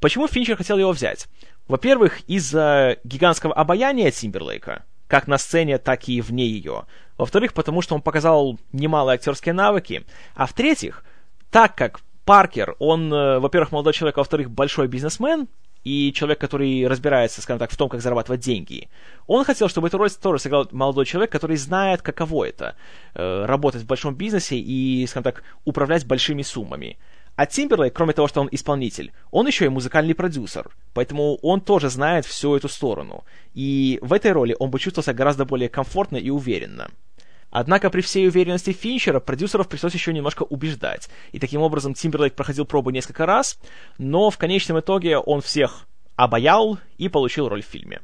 Почему 0.00 0.28
Финчер 0.28 0.58
хотел 0.58 0.76
его 0.76 0.92
взять? 0.92 1.28
Во-первых, 1.66 2.20
из-за 2.28 2.98
гигантского 3.04 3.54
обаяния 3.54 4.10
Тимберлейка, 4.10 4.84
как 5.06 5.26
на 5.26 5.38
сцене, 5.38 5.78
так 5.78 6.10
и 6.10 6.20
вне 6.20 6.46
ее. 6.46 6.84
Во-вторых, 7.16 7.54
потому 7.54 7.80
что 7.80 7.94
он 7.94 8.02
показал 8.02 8.58
немалые 8.72 9.14
актерские 9.14 9.54
навыки. 9.54 10.04
А 10.34 10.44
в-третьих, 10.44 11.04
так 11.50 11.74
как 11.74 12.00
Паркер, 12.26 12.76
он, 12.78 13.10
э, 13.10 13.38
во-первых, 13.38 13.72
молодой 13.72 13.94
человек, 13.94 14.18
а 14.18 14.20
во-вторых, 14.20 14.50
большой 14.50 14.88
бизнесмен, 14.88 15.48
и 15.84 16.12
человек, 16.12 16.40
который 16.40 16.86
разбирается, 16.86 17.42
скажем 17.42 17.58
так, 17.58 17.70
в 17.70 17.76
том, 17.76 17.88
как 17.88 18.00
зарабатывать 18.00 18.40
деньги. 18.40 18.88
Он 19.26 19.44
хотел, 19.44 19.68
чтобы 19.68 19.88
эту 19.88 19.98
роль 19.98 20.10
тоже 20.10 20.38
сыграл 20.38 20.68
молодой 20.72 21.06
человек, 21.06 21.30
который 21.30 21.56
знает, 21.56 22.02
каково 22.02 22.44
это 22.44 22.76
э, 23.14 23.44
работать 23.46 23.82
в 23.82 23.86
большом 23.86 24.14
бизнесе 24.14 24.56
и, 24.56 25.06
скажем 25.06 25.24
так, 25.24 25.42
управлять 25.64 26.06
большими 26.06 26.42
суммами. 26.42 26.98
А 27.34 27.46
Тимберлейк, 27.46 27.94
кроме 27.94 28.12
того, 28.12 28.28
что 28.28 28.42
он 28.42 28.48
исполнитель, 28.52 29.12
он 29.30 29.46
еще 29.46 29.64
и 29.64 29.70
музыкальный 29.70 30.14
продюсер, 30.14 30.70
поэтому 30.92 31.36
он 31.36 31.62
тоже 31.62 31.88
знает 31.88 32.26
всю 32.26 32.54
эту 32.54 32.68
сторону. 32.68 33.24
И 33.54 33.98
в 34.02 34.12
этой 34.12 34.32
роли 34.32 34.54
он 34.58 34.70
бы 34.70 34.78
чувствовал 34.78 35.04
себя 35.04 35.14
гораздо 35.14 35.46
более 35.46 35.70
комфортно 35.70 36.18
и 36.18 36.28
уверенно. 36.28 36.90
Однако 37.52 37.90
при 37.90 38.00
всей 38.00 38.26
уверенности 38.26 38.72
Финчера 38.72 39.20
продюсеров 39.20 39.68
пришлось 39.68 39.92
еще 39.92 40.14
немножко 40.14 40.42
убеждать, 40.42 41.10
и 41.32 41.38
таким 41.38 41.60
образом 41.60 41.92
Тимберлейк 41.92 42.34
проходил 42.34 42.64
пробы 42.64 42.92
несколько 42.92 43.26
раз, 43.26 43.58
но 43.98 44.30
в 44.30 44.38
конечном 44.38 44.80
итоге 44.80 45.18
он 45.18 45.42
всех 45.42 45.86
обаял 46.16 46.78
и 46.96 47.10
получил 47.10 47.50
роль 47.50 47.62
в 47.62 47.66
фильме. 47.66 48.00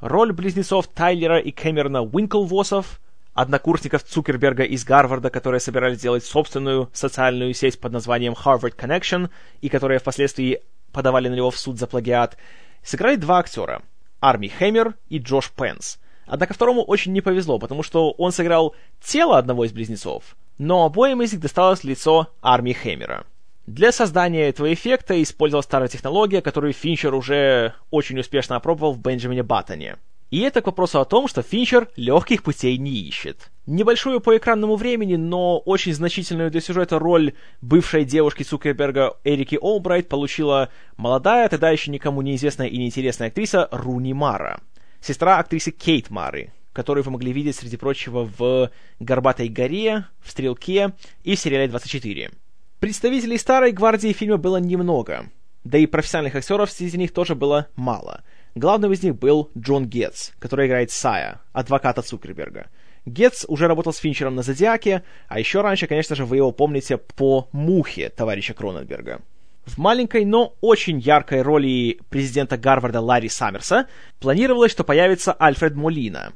Роль 0.00 0.32
близнецов 0.32 0.88
Тайлера 0.88 1.38
и 1.38 1.50
Кэмерона 1.50 2.02
Уинклвосов, 2.04 2.98
однокурсников 3.34 4.02
Цукерберга 4.02 4.62
из 4.62 4.84
Гарварда, 4.84 5.28
которые 5.28 5.60
собирались 5.60 5.98
сделать 5.98 6.24
собственную 6.24 6.88
социальную 6.94 7.52
сеть 7.52 7.78
под 7.78 7.92
названием 7.92 8.32
Harvard 8.32 8.76
Connection, 8.76 9.28
и 9.60 9.68
которые 9.68 9.98
впоследствии 9.98 10.62
подавали 10.92 11.28
на 11.28 11.34
него 11.34 11.50
в 11.50 11.58
суд 11.58 11.78
за 11.78 11.86
плагиат, 11.86 12.38
сыграли 12.82 13.16
два 13.16 13.40
актера— 13.40 13.82
Арми 14.20 14.48
Хэмер 14.48 14.94
и 15.10 15.18
Джош 15.18 15.50
Пенс— 15.50 15.98
Однако 16.26 16.54
второму 16.54 16.82
очень 16.82 17.12
не 17.12 17.20
повезло, 17.20 17.58
потому 17.58 17.82
что 17.82 18.10
он 18.12 18.32
сыграл 18.32 18.74
тело 19.00 19.38
одного 19.38 19.64
из 19.64 19.72
близнецов, 19.72 20.36
но 20.58 20.84
обоим 20.84 21.22
из 21.22 21.32
них 21.32 21.40
досталось 21.40 21.84
лицо 21.84 22.28
армии 22.42 22.72
Хэмера. 22.72 23.24
Для 23.66 23.90
создания 23.90 24.48
этого 24.48 24.72
эффекта 24.72 25.20
использовалась 25.20 25.66
старая 25.66 25.88
технология, 25.88 26.40
которую 26.40 26.72
Финчер 26.72 27.14
уже 27.14 27.74
очень 27.90 28.18
успешно 28.18 28.56
опробовал 28.56 28.92
в 28.92 29.00
Бенджамине 29.00 29.42
Баттоне. 29.42 29.96
И 30.30 30.40
это 30.40 30.60
к 30.60 30.66
вопросу 30.66 31.00
о 31.00 31.04
том, 31.04 31.28
что 31.28 31.42
Финчер 31.42 31.88
легких 31.96 32.42
путей 32.42 32.78
не 32.78 32.90
ищет. 32.90 33.50
Небольшую 33.66 34.20
по 34.20 34.36
экранному 34.36 34.76
времени, 34.76 35.16
но 35.16 35.58
очень 35.58 35.94
значительную 35.94 36.50
для 36.50 36.60
сюжета 36.60 36.98
роль 36.98 37.34
бывшей 37.60 38.04
девушки 38.04 38.42
Цукерберга 38.42 39.16
Эрики 39.24 39.58
Олбрайт 39.60 40.08
получила 40.08 40.68
молодая, 40.96 41.48
тогда 41.48 41.70
еще 41.70 41.90
никому 41.90 42.22
неизвестная 42.22 42.66
и 42.66 42.76
неинтересная 42.76 43.28
актриса 43.28 43.68
Руни 43.70 44.14
Мара 44.14 44.60
сестра 45.06 45.38
актрисы 45.38 45.70
Кейт 45.70 46.10
Мары, 46.10 46.52
которую 46.72 47.04
вы 47.04 47.12
могли 47.12 47.32
видеть, 47.32 47.56
среди 47.56 47.76
прочего, 47.76 48.28
в 48.38 48.70
«Горбатой 49.00 49.48
горе», 49.48 50.06
в 50.22 50.30
«Стрелке» 50.30 50.92
и 51.22 51.36
в 51.36 51.38
сериале 51.38 51.72
«24». 51.72 52.32
Представителей 52.80 53.38
старой 53.38 53.72
гвардии 53.72 54.12
фильма 54.12 54.36
было 54.36 54.58
немного, 54.58 55.30
да 55.64 55.78
и 55.78 55.86
профессиональных 55.86 56.34
актеров 56.34 56.70
среди 56.70 56.98
них 56.98 57.12
тоже 57.12 57.34
было 57.34 57.68
мало. 57.76 58.22
Главным 58.54 58.92
из 58.92 59.02
них 59.02 59.16
был 59.16 59.50
Джон 59.56 59.86
Гетц, 59.86 60.30
который 60.38 60.66
играет 60.66 60.90
Сая, 60.90 61.40
адвоката 61.52 62.02
Цукерберга. 62.02 62.68
Гетц 63.06 63.44
уже 63.48 63.68
работал 63.68 63.92
с 63.92 63.98
Финчером 63.98 64.34
на 64.34 64.42
«Зодиаке», 64.42 65.04
а 65.28 65.38
еще 65.38 65.60
раньше, 65.60 65.86
конечно 65.86 66.16
же, 66.16 66.24
вы 66.24 66.36
его 66.36 66.50
помните 66.52 66.96
по 66.96 67.48
«Мухе» 67.52 68.08
товарища 68.08 68.52
Кроненберга. 68.52 69.22
В 69.66 69.78
маленькой, 69.78 70.24
но 70.24 70.54
очень 70.60 71.00
яркой 71.00 71.42
роли 71.42 71.98
президента 72.08 72.56
Гарварда 72.56 73.00
Ларри 73.00 73.28
Саммерса 73.28 73.88
планировалось, 74.20 74.70
что 74.70 74.84
появится 74.84 75.32
Альфред 75.32 75.74
Молина. 75.74 76.32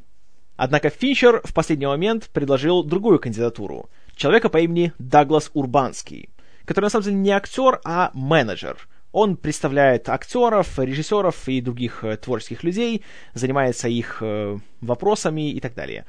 Однако 0.56 0.90
Финчер 0.90 1.40
в 1.44 1.54
последний 1.54 1.86
момент 1.86 2.28
предложил 2.32 2.82
другую 2.82 3.20
кандидатуру— 3.20 3.88
человека 4.16 4.48
по 4.48 4.58
имени 4.58 4.92
Даглас 4.98 5.50
Урбанский, 5.54 6.28
который 6.64 6.86
на 6.86 6.90
самом 6.90 7.04
деле 7.04 7.16
не 7.16 7.30
актер, 7.30 7.80
а 7.84 8.10
менеджер. 8.14 8.88
Он 9.12 9.36
представляет 9.36 10.08
актеров, 10.08 10.78
режиссеров 10.78 11.48
и 11.48 11.60
других 11.60 12.02
э, 12.02 12.16
творческих 12.16 12.64
людей, 12.64 13.04
занимается 13.32 13.88
их 13.88 14.18
э, 14.22 14.58
вопросами 14.80 15.50
и 15.52 15.60
так 15.60 15.74
далее. 15.74 16.04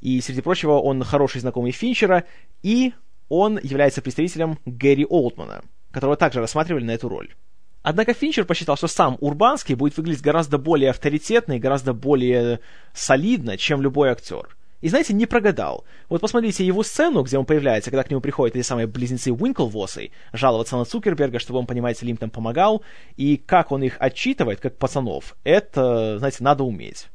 И, 0.00 0.20
среди 0.20 0.40
прочего, 0.40 0.78
он 0.78 1.02
хороший 1.02 1.40
знакомый 1.40 1.72
Финчера, 1.72 2.24
и 2.62 2.94
он 3.28 3.58
является 3.62 4.00
представителем 4.00 4.58
Гэри 4.64 5.04
Олдмана— 5.04 5.62
которого 5.92 6.16
также 6.16 6.40
рассматривали 6.40 6.84
на 6.84 6.92
эту 6.92 7.08
роль. 7.08 7.34
Однако 7.82 8.14
Финчер 8.14 8.44
посчитал, 8.44 8.76
что 8.76 8.86
сам 8.86 9.16
Урбанский 9.20 9.74
будет 9.74 9.96
выглядеть 9.96 10.22
гораздо 10.22 10.56
более 10.58 10.90
авторитетно 10.90 11.54
и 11.54 11.58
гораздо 11.58 11.92
более 11.92 12.60
солидно, 12.92 13.56
чем 13.56 13.82
любой 13.82 14.10
актер. 14.10 14.56
И 14.80 14.88
знаете, 14.88 15.14
не 15.14 15.26
прогадал. 15.26 15.84
Вот 16.08 16.20
посмотрите 16.20 16.66
его 16.66 16.82
сцену, 16.82 17.22
где 17.22 17.38
он 17.38 17.44
появляется, 17.44 17.90
когда 17.90 18.02
к 18.02 18.10
нему 18.10 18.20
приходят 18.20 18.56
эти 18.56 18.64
самые 18.64 18.88
близнецы 18.88 19.32
Уинклвосы, 19.32 20.10
жаловаться 20.32 20.76
на 20.76 20.84
Цукерберга, 20.84 21.38
чтобы 21.38 21.60
он, 21.60 21.66
понимаете, 21.66 22.04
им 22.06 22.16
там 22.16 22.30
помогал, 22.30 22.82
и 23.16 23.36
как 23.36 23.70
он 23.70 23.84
их 23.84 23.96
отчитывает, 24.00 24.60
как 24.60 24.78
пацанов, 24.78 25.36
это, 25.44 26.18
знаете, 26.18 26.38
надо 26.40 26.64
уметь. 26.64 27.08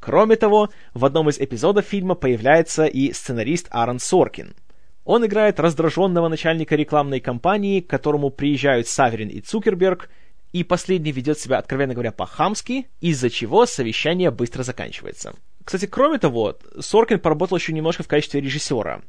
Кроме 0.00 0.36
того, 0.36 0.70
в 0.92 1.04
одном 1.04 1.28
из 1.28 1.38
эпизодов 1.38 1.86
фильма 1.86 2.16
появляется 2.16 2.84
и 2.84 3.12
сценарист 3.12 3.68
Аарон 3.70 4.00
Соркин— 4.00 4.54
он 5.04 5.24
играет 5.26 5.60
раздраженного 5.60 6.28
начальника 6.28 6.76
рекламной 6.76 7.20
кампании, 7.20 7.80
к 7.80 7.88
которому 7.88 8.30
приезжают 8.30 8.88
Саверин 8.88 9.28
и 9.28 9.40
Цукерберг, 9.40 10.10
и 10.52 10.64
последний 10.64 11.12
ведет 11.12 11.38
себя, 11.38 11.58
откровенно 11.58 11.94
говоря, 11.94 12.12
по-хамски, 12.12 12.86
из-за 13.00 13.28
чего 13.28 13.66
совещание 13.66 14.30
быстро 14.30 14.62
заканчивается. 14.62 15.34
Кстати, 15.64 15.86
кроме 15.86 16.18
того, 16.18 16.56
Соркин 16.78 17.18
поработал 17.20 17.56
еще 17.56 17.72
немножко 17.72 18.02
в 18.02 18.08
качестве 18.08 18.40
режиссера. 18.40 19.00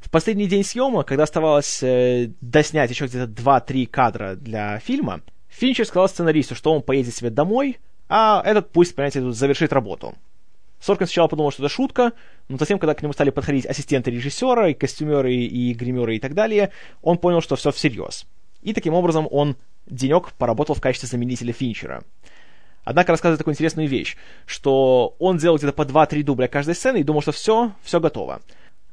В 0.00 0.10
последний 0.10 0.46
день 0.46 0.64
съемок, 0.64 1.08
когда 1.08 1.24
оставалось 1.24 1.82
э, 1.82 2.30
доснять 2.40 2.90
еще 2.90 3.06
где-то 3.06 3.30
2-3 3.30 3.86
кадра 3.86 4.34
для 4.36 4.78
фильма, 4.78 5.22
Финчер 5.48 5.86
сказал 5.86 6.08
сценаристу, 6.08 6.54
что 6.54 6.72
он 6.72 6.82
поедет 6.82 7.14
себе 7.14 7.30
домой, 7.30 7.78
а 8.08 8.42
этот 8.44 8.70
пусть, 8.70 8.94
понимаете, 8.94 9.30
завершит 9.32 9.72
работу. 9.72 10.14
Соркин 10.84 11.06
сначала 11.06 11.28
подумал, 11.28 11.50
что 11.50 11.64
это 11.64 11.72
шутка, 11.72 12.12
но 12.48 12.58
затем, 12.58 12.78
когда 12.78 12.94
к 12.94 13.00
нему 13.00 13.14
стали 13.14 13.30
подходить 13.30 13.64
ассистенты 13.64 14.10
режиссера, 14.10 14.68
и 14.68 14.74
костюмеры, 14.74 15.34
и 15.34 15.72
гримеры, 15.72 16.16
и 16.16 16.20
так 16.20 16.34
далее, 16.34 16.72
он 17.00 17.16
понял, 17.16 17.40
что 17.40 17.56
все 17.56 17.72
всерьез. 17.72 18.26
И 18.60 18.74
таким 18.74 18.92
образом 18.92 19.26
он 19.30 19.56
денек 19.86 20.34
поработал 20.34 20.74
в 20.74 20.82
качестве 20.82 21.08
заменителя 21.08 21.54
Финчера. 21.54 22.04
Однако 22.84 23.12
рассказывает 23.12 23.38
такую 23.38 23.54
интересную 23.54 23.88
вещь, 23.88 24.18
что 24.44 25.16
он 25.18 25.38
делал 25.38 25.56
где-то 25.56 25.72
по 25.72 25.82
2-3 25.82 26.22
дубля 26.22 26.48
каждой 26.48 26.74
сцены 26.74 26.98
и 26.98 27.02
думал, 27.02 27.22
что 27.22 27.32
все, 27.32 27.72
все 27.82 27.98
готово. 27.98 28.42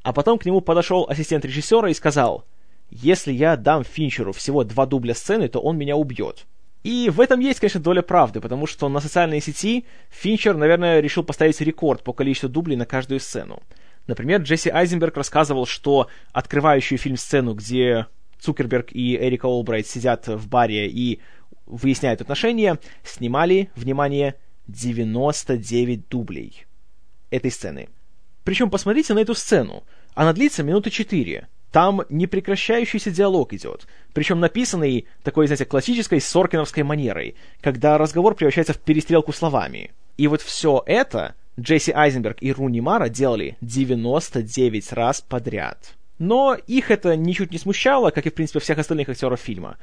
А 0.01 0.13
потом 0.13 0.39
к 0.39 0.45
нему 0.45 0.61
подошел 0.61 1.05
ассистент 1.09 1.43
режиссера 1.43 1.89
и 1.89 1.93
сказал, 1.93 2.45
если 2.89 3.33
я 3.33 3.57
дам 3.57 3.83
Финчеру 3.83 4.31
всего 4.31 4.63
два 4.63 4.85
дубля 4.85 5.13
сцены, 5.13 5.49
то 5.49 5.59
он 5.59 5.77
меня 5.77 5.97
убьет. 5.97 6.45
И 6.83 7.09
в 7.09 7.21
этом 7.21 7.39
есть, 7.39 7.59
конечно, 7.59 7.79
доля 7.79 8.01
правды, 8.01 8.41
потому 8.41 8.65
что 8.65 8.89
на 8.89 8.99
социальной 8.99 9.39
сети 9.39 9.85
Финчер, 10.09 10.55
наверное, 10.55 10.99
решил 10.99 11.23
поставить 11.23 11.61
рекорд 11.61 12.03
по 12.03 12.13
количеству 12.13 12.49
дублей 12.49 12.75
на 12.75 12.85
каждую 12.85 13.19
сцену. 13.19 13.61
Например, 14.07 14.41
Джесси 14.41 14.69
Айзенберг 14.69 15.15
рассказывал, 15.15 15.67
что 15.67 16.07
открывающую 16.33 16.97
фильм 16.97 17.17
сцену, 17.17 17.53
где 17.53 18.07
Цукерберг 18.39 18.91
и 18.91 19.15
Эрика 19.15 19.45
Олбрайт 19.45 19.87
сидят 19.87 20.27
в 20.27 20.47
баре 20.47 20.89
и 20.89 21.21
выясняют 21.67 22.21
отношения, 22.21 22.79
снимали, 23.03 23.69
внимание, 23.75 24.35
99 24.67 26.09
дублей 26.09 26.65
этой 27.29 27.51
сцены. 27.51 27.89
Причем 28.43 28.71
посмотрите 28.71 29.13
на 29.13 29.19
эту 29.19 29.35
сцену. 29.35 29.83
Она 30.15 30.33
длится 30.33 30.63
минуты 30.63 30.89
4. 30.89 31.47
Там 31.71 32.01
непрекращающийся 32.09 33.11
диалог 33.11 33.53
идет, 33.53 33.87
причем 34.13 34.41
написанный 34.41 35.05
такой, 35.23 35.47
знаете, 35.47 35.65
классической 35.65 36.19
соркиновской 36.19 36.83
манерой, 36.83 37.35
когда 37.61 37.97
разговор 37.97 38.35
превращается 38.35 38.73
в 38.73 38.79
перестрелку 38.79 39.31
словами. 39.31 39.91
И 40.17 40.27
вот 40.27 40.41
все 40.41 40.83
это 40.85 41.35
Джесси 41.57 41.93
Айзенберг 41.93 42.37
и 42.41 42.51
Руни 42.51 42.81
Мара 42.81 43.07
делали 43.07 43.55
99 43.61 44.91
раз 44.91 45.21
подряд. 45.21 45.93
Но 46.19 46.55
их 46.67 46.91
это 46.91 47.15
ничуть 47.15 47.51
не 47.51 47.57
смущало, 47.57 48.11
как 48.11 48.27
и, 48.27 48.29
в 48.29 48.33
принципе, 48.33 48.59
всех 48.59 48.77
остальных 48.77 49.07
актеров 49.07 49.39
фильма. 49.39 49.77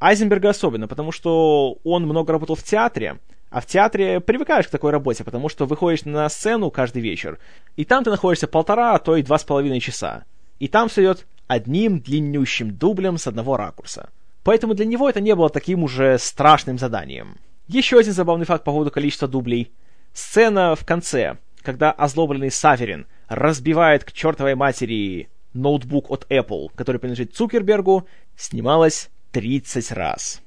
Айзенберга 0.00 0.50
особенно, 0.50 0.86
потому 0.86 1.10
что 1.10 1.78
он 1.82 2.04
много 2.04 2.32
работал 2.32 2.54
в 2.54 2.62
театре, 2.62 3.18
а 3.50 3.60
в 3.60 3.66
театре 3.66 4.20
привыкаешь 4.20 4.68
к 4.68 4.70
такой 4.70 4.92
работе, 4.92 5.24
потому 5.24 5.48
что 5.48 5.66
выходишь 5.66 6.04
на 6.04 6.28
сцену 6.28 6.70
каждый 6.70 7.02
вечер, 7.02 7.38
и 7.76 7.84
там 7.84 8.04
ты 8.04 8.10
находишься 8.10 8.46
полтора, 8.46 8.94
а 8.94 8.98
то 8.98 9.16
и 9.16 9.22
два 9.22 9.36
с 9.36 9.44
половиной 9.44 9.80
часа 9.80 10.24
и 10.58 10.68
там 10.68 10.88
все 10.88 11.02
идет 11.02 11.26
одним 11.46 12.00
длиннющим 12.00 12.76
дублем 12.76 13.18
с 13.18 13.26
одного 13.26 13.56
ракурса. 13.56 14.10
Поэтому 14.42 14.74
для 14.74 14.84
него 14.84 15.08
это 15.08 15.20
не 15.20 15.34
было 15.34 15.48
таким 15.48 15.82
уже 15.82 16.18
страшным 16.18 16.78
заданием. 16.78 17.38
Еще 17.66 17.98
один 17.98 18.12
забавный 18.12 18.44
факт 18.44 18.64
по 18.64 18.72
поводу 18.72 18.90
количества 18.90 19.26
дублей. 19.26 19.72
Сцена 20.12 20.74
в 20.76 20.84
конце, 20.84 21.38
когда 21.62 21.90
озлобленный 21.90 22.50
Саверин 22.50 23.06
разбивает 23.28 24.04
к 24.04 24.12
чертовой 24.12 24.54
матери 24.54 25.28
ноутбук 25.54 26.10
от 26.10 26.26
Apple, 26.30 26.70
который 26.74 26.98
принадлежит 26.98 27.34
Цукербергу, 27.34 28.06
снималась 28.36 29.08
30 29.32 29.92
раз. 29.92 30.42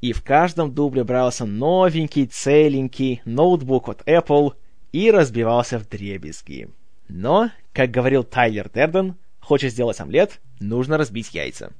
И 0.00 0.12
в 0.12 0.22
каждом 0.22 0.72
дубле 0.72 1.04
брался 1.04 1.44
новенький, 1.44 2.26
целенький 2.26 3.22
ноутбук 3.24 3.88
от 3.88 4.02
Apple 4.08 4.54
и 4.92 5.10
разбивался 5.10 5.78
в 5.78 5.88
дребезги. 5.88 6.68
Но, 7.08 7.50
как 7.72 7.90
говорил 7.90 8.24
Тайлер 8.24 8.70
Дерден, 8.70 9.16
хочешь 9.42 9.72
сделать 9.72 10.00
омлет, 10.00 10.40
нужно 10.60 10.96
разбить 10.96 11.34
яйца. 11.34 11.72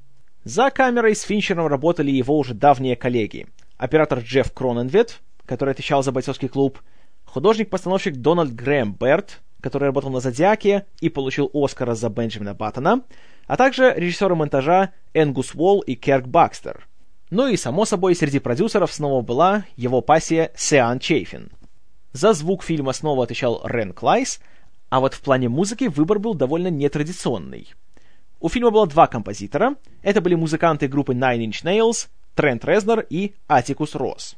За 0.43 0.69
камерой 0.69 1.15
с 1.15 1.21
Финчером 1.21 1.67
работали 1.67 2.11
его 2.11 2.37
уже 2.37 2.53
давние 2.53 2.95
коллеги. 2.95 3.47
Оператор 3.77 4.19
Джефф 4.19 4.51
Кроненвет, 4.53 5.21
который 5.45 5.71
отвечал 5.71 6.03
за 6.03 6.11
бойцовский 6.11 6.49
клуб, 6.49 6.79
художник-постановщик 7.25 8.17
Дональд 8.17 8.53
Грэм 8.53 8.93
Берт, 8.93 9.41
который 9.61 9.85
работал 9.85 10.11
на 10.11 10.19
«Зодиаке» 10.19 10.85
и 10.99 11.07
получил 11.07 11.49
Оскара 11.53 11.95
за 11.95 12.09
Бенджамина 12.09 12.53
Баттона, 12.53 13.03
а 13.47 13.55
также 13.55 13.93
режиссеры 13.95 14.35
монтажа 14.35 14.91
Энгус 15.13 15.55
Уолл 15.55 15.79
и 15.79 15.95
Керк 15.95 16.27
Бакстер. 16.27 16.87
Ну 17.29 17.47
и, 17.47 17.55
само 17.55 17.85
собой, 17.85 18.13
среди 18.13 18.39
продюсеров 18.39 18.93
снова 18.93 19.21
была 19.21 19.65
его 19.77 20.01
пассия 20.01 20.51
Сеан 20.55 20.99
Чейфин. 20.99 21.49
За 22.11 22.33
звук 22.33 22.63
фильма 22.63 22.93
снова 22.93 23.23
отвечал 23.23 23.61
Рен 23.65 23.93
Клайс, 23.93 24.39
а 24.93 24.99
вот 24.99 25.15
в 25.15 25.21
плане 25.21 25.49
музыки 25.49 25.85
выбор 25.85 26.19
был 26.19 26.35
довольно 26.35 26.67
нетрадиционный. 26.67 27.73
У 28.39 28.47
фильма 28.47 28.69
было 28.69 28.85
два 28.85 29.07
композитора. 29.07 29.75
Это 30.03 30.21
были 30.21 30.35
музыканты 30.35 30.87
группы 30.87 31.15
Nine 31.15 31.47
Inch 31.47 31.63
Nails, 31.63 32.09
Трент 32.35 32.63
Резнер 32.63 33.03
и 33.09 33.33
Атикус 33.47 33.95
Росс. 33.95 34.35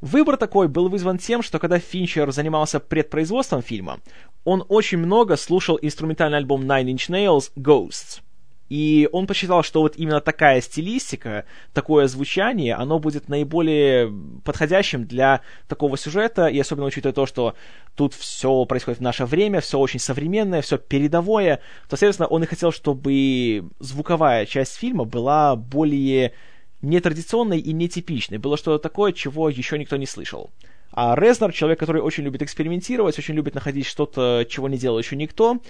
Выбор 0.00 0.36
такой 0.36 0.68
был 0.68 0.88
вызван 0.88 1.18
тем, 1.18 1.42
что 1.42 1.58
когда 1.58 1.80
Финчер 1.80 2.30
занимался 2.30 2.78
предпроизводством 2.78 3.62
фильма, 3.62 3.98
он 4.44 4.64
очень 4.68 4.98
много 4.98 5.36
слушал 5.36 5.76
инструментальный 5.82 6.38
альбом 6.38 6.62
Nine 6.62 6.94
Inch 6.94 7.10
Nails 7.10 7.50
Ghosts. 7.56 8.20
И 8.68 9.08
он 9.12 9.26
посчитал, 9.26 9.62
что 9.62 9.82
вот 9.82 9.96
именно 9.96 10.20
такая 10.20 10.60
стилистика, 10.60 11.44
такое 11.72 12.06
звучание, 12.06 12.74
оно 12.74 12.98
будет 12.98 13.28
наиболее 13.28 14.12
подходящим 14.44 15.04
для 15.04 15.42
такого 15.68 15.98
сюжета, 15.98 16.46
и 16.46 16.58
особенно 16.58 16.86
учитывая 16.86 17.12
то, 17.12 17.26
что 17.26 17.54
тут 17.94 18.14
все 18.14 18.64
происходит 18.64 19.00
в 19.00 19.02
наше 19.02 19.26
время, 19.26 19.60
все 19.60 19.78
очень 19.78 20.00
современное, 20.00 20.62
все 20.62 20.78
передовое, 20.78 21.56
то, 21.88 21.96
соответственно, 21.96 22.28
он 22.28 22.42
и 22.42 22.46
хотел, 22.46 22.72
чтобы 22.72 23.68
звуковая 23.80 24.46
часть 24.46 24.76
фильма 24.76 25.04
была 25.04 25.56
более 25.56 26.32
нетрадиционной 26.80 27.60
и 27.60 27.72
нетипичной, 27.72 28.38
было 28.38 28.56
что-то 28.56 28.82
такое, 28.82 29.12
чего 29.12 29.48
еще 29.48 29.78
никто 29.78 29.96
не 29.96 30.06
слышал. 30.06 30.50
А 30.96 31.16
Резнер, 31.16 31.52
человек, 31.52 31.80
который 31.80 32.00
очень 32.00 32.22
любит 32.22 32.42
экспериментировать, 32.42 33.18
очень 33.18 33.34
любит 33.34 33.54
находить 33.54 33.86
что-то, 33.86 34.46
чего 34.48 34.68
не 34.68 34.78
делал 34.78 34.98
еще 34.98 35.16
никто, 35.16 35.60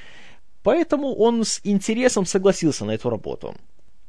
Поэтому 0.64 1.14
он 1.14 1.44
с 1.44 1.60
интересом 1.62 2.24
согласился 2.24 2.86
на 2.86 2.92
эту 2.92 3.10
работу. 3.10 3.54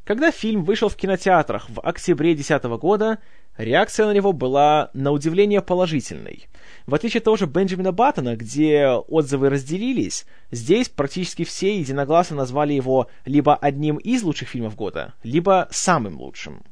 Когда 0.05 0.31
фильм 0.31 0.63
вышел 0.63 0.87
в 0.87 0.95
кинотеатрах 0.95 1.69
в 1.69 1.81
октябре 1.81 2.33
2010 2.33 2.63
года, 2.79 3.19
реакция 3.57 4.05
на 4.05 4.13
него 4.13 4.31
была 4.31 4.89
на 4.93 5.11
удивление 5.11 5.61
положительной. 5.61 6.47
В 6.87 6.95
отличие 6.95 7.19
от 7.19 7.25
того 7.25 7.35
же 7.35 7.45
Бенджамина 7.45 7.91
Баттона, 7.91 8.37
где 8.37 8.87
отзывы 8.87 9.49
разделились, 9.49 10.25
здесь 10.49 10.87
практически 10.87 11.43
все 11.43 11.77
единогласно 11.77 12.37
назвали 12.37 12.71
его 12.71 13.09
либо 13.25 13.55
одним 13.55 13.97
из 13.97 14.23
лучших 14.23 14.47
фильмов 14.47 14.77
года, 14.77 15.13
либо 15.23 15.67
самым 15.71 16.21
лучшим. 16.21 16.63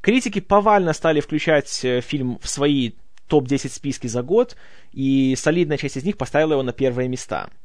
Критики 0.00 0.40
повально 0.40 0.94
стали 0.94 1.20
включать 1.20 1.84
э, 1.84 2.00
фильм 2.00 2.40
в 2.42 2.48
свои 2.48 2.92
топ-10 3.28 3.68
списки 3.68 4.08
за 4.08 4.22
год, 4.22 4.56
и 4.90 5.36
солидная 5.36 5.76
часть 5.76 5.96
из 5.96 6.04
них 6.04 6.16
поставила 6.16 6.54
его 6.54 6.62
на 6.64 6.72
первые 6.72 7.08
места– 7.08 7.50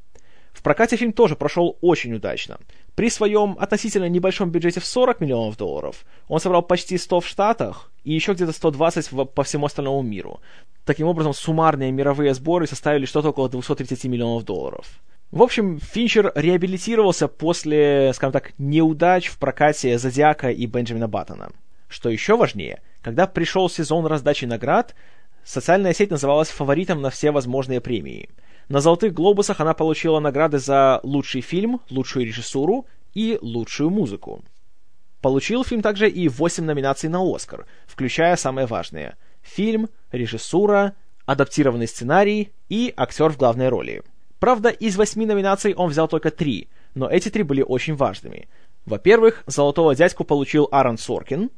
в 0.53 0.61
прокате 0.61 0.95
фильм 0.95 1.11
тоже 1.11 1.35
прошел 1.35 1.77
очень 1.81 2.13
удачно. 2.13 2.59
При 2.95 3.09
своем 3.09 3.57
относительно 3.59 4.07
небольшом 4.07 4.51
бюджете 4.51 4.79
в 4.79 4.85
40 4.85 5.19
миллионов 5.19 5.57
долларов 5.57 6.05
он 6.27 6.39
собрал 6.39 6.61
почти 6.61 6.97
100 6.97 7.21
в 7.21 7.27
Штатах 7.27 7.91
и 8.03 8.13
еще 8.13 8.33
где-то 8.33 8.51
120 8.51 9.11
в, 9.11 9.25
по 9.25 9.43
всему 9.43 9.65
остальному 9.65 10.03
миру. 10.03 10.39
Таким 10.85 11.07
образом, 11.07 11.33
суммарные 11.33 11.91
мировые 11.91 12.33
сборы 12.35 12.67
составили 12.67 13.05
что-то 13.05 13.29
около 13.29 13.49
230 13.49 14.05
миллионов 14.05 14.45
долларов. 14.45 15.01
В 15.31 15.41
общем, 15.41 15.79
Финчер 15.79 16.31
реабилитировался 16.35 17.27
после, 17.27 18.11
скажем 18.13 18.33
так, 18.33 18.53
неудач 18.59 19.29
в 19.29 19.39
прокате 19.39 19.97
Зодиака 19.97 20.51
и 20.51 20.67
Бенджамина 20.67 21.07
Баттона. 21.07 21.51
Что 21.87 22.09
еще 22.09 22.37
важнее, 22.37 22.83
когда 23.01 23.25
пришел 23.25 23.69
сезон 23.69 24.05
раздачи 24.05 24.45
наград, 24.45 24.93
социальная 25.43 25.95
сеть 25.95 26.11
называлась 26.11 26.49
фаворитом 26.49 27.01
на 27.01 27.09
все 27.09 27.31
возможные 27.31 27.81
премии– 27.81 28.29
на 28.69 28.79
«Золотых 28.79 29.13
глобусах» 29.13 29.59
она 29.59 29.73
получила 29.73 30.19
награды 30.19 30.59
за 30.59 30.99
лучший 31.03 31.41
фильм, 31.41 31.81
лучшую 31.89 32.25
режиссуру 32.25 32.85
и 33.13 33.37
лучшую 33.41 33.89
музыку. 33.89 34.43
Получил 35.21 35.63
фильм 35.63 35.81
также 35.81 36.09
и 36.09 36.27
8 36.27 36.63
номинаций 36.63 37.09
на 37.09 37.21
«Оскар», 37.23 37.65
включая 37.87 38.35
самые 38.35 38.65
важные– 38.65 39.15
фильм, 39.41 39.89
режиссура, 40.11 40.95
адаптированный 41.25 41.87
сценарий 41.87 42.51
и 42.69 42.93
актер 42.95 43.29
в 43.29 43.37
главной 43.37 43.69
роли. 43.69 44.03
Правда, 44.39 44.69
из 44.69 44.97
восьми 44.97 45.25
номинаций 45.25 45.73
он 45.73 45.89
взял 45.89 46.07
только 46.07 46.31
три, 46.31 46.67
но 46.95 47.09
эти 47.09 47.29
три 47.29 47.43
были 47.43 47.61
очень 47.61 47.95
важными. 47.95 48.49
Во-первых, 48.85 49.43
«Золотого 49.45 49.95
дядьку» 49.95 50.25
получил 50.25 50.67
Аарон 50.71 50.97
Соркин. 50.97 51.49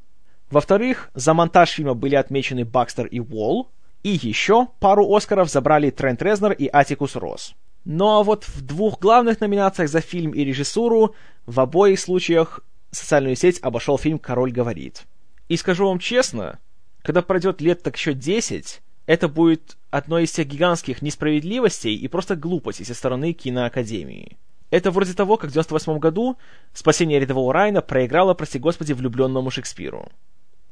Во-вторых, 0.52 1.10
за 1.16 1.34
монтаж 1.34 1.72
фильма 1.72 1.96
были 1.96 2.16
отмечены 2.16 2.64
Бакстер 2.64 3.08
и 3.08 3.20
Уолл. 3.20 3.72
И 4.06 4.20
еще 4.22 4.68
пару 4.80 5.16
Оскаров 5.16 5.50
забрали 5.50 5.90
Трент 5.90 6.22
Резнер 6.22 6.52
и 6.52 6.70
Атикус 6.72 7.16
Росс. 7.16 7.56
Ну 7.86 8.20
а 8.20 8.24
вот 8.24 8.48
в 8.48 8.62
двух 8.62 9.00
главных 9.00 9.42
номинациях 9.42 9.90
за 9.90 10.00
фильм 10.00 10.30
и 10.30 10.44
режиссуру 10.44 11.16
в 11.48 11.60
обоих 11.60 12.00
случаях 12.00 12.60
социальную 12.92 13.36
сеть 13.36 13.58
обошел 13.64 13.98
фильм 13.98 14.20
«Король 14.20 14.52
говорит». 14.52 15.06
И 15.50 15.58
скажу 15.58 15.88
вам 15.88 15.98
честно, 15.98 16.60
когда 17.02 17.24
пройдет 17.24 17.62
лет 17.62 17.82
так 17.82 17.96
еще 17.96 18.14
10, 18.14 18.84
это 19.08 19.28
будет 19.28 19.76
одной 19.90 20.26
из 20.26 20.32
тех 20.34 20.46
гигантских 20.46 21.02
несправедливостей 21.02 21.96
и 21.96 22.08
просто 22.08 22.36
глупостей 22.36 22.86
со 22.86 22.94
стороны 22.94 23.34
киноакадемии. 23.34 24.38
Это 24.70 24.92
вроде 24.92 25.16
того, 25.16 25.38
как 25.38 25.50
в 25.50 25.54
98 25.54 25.98
году 25.98 26.38
«Спасение 26.74 27.20
рядового 27.20 27.52
Райна» 27.52 27.82
проиграло, 27.82 28.36
прости 28.36 28.60
господи, 28.60 28.94
влюбленному 28.94 29.50
Шекспиру. 29.50 30.12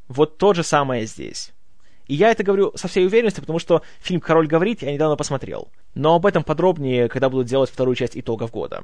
Вот 0.08 0.38
то 0.38 0.54
же 0.54 0.62
самое 0.62 1.08
здесь. 1.08 1.52
И 2.08 2.16
я 2.16 2.32
это 2.32 2.44
говорю 2.44 2.72
со 2.76 2.88
всей 2.88 3.06
уверенностью, 3.06 3.42
потому 3.42 3.60
что 3.60 3.82
фильм 4.00 4.20
«Король 4.20 4.48
говорит» 4.48 4.82
я 4.82 4.92
недавно 4.92 5.16
посмотрел. 5.16 5.70
Но 5.96 6.16
об 6.16 6.26
этом 6.26 6.44
подробнее, 6.44 7.08
когда 7.08 7.30
буду 7.30 7.44
делать 7.44 7.70
вторую 7.70 7.96
часть 7.96 8.18
итогов 8.18 8.52
года. 8.52 8.84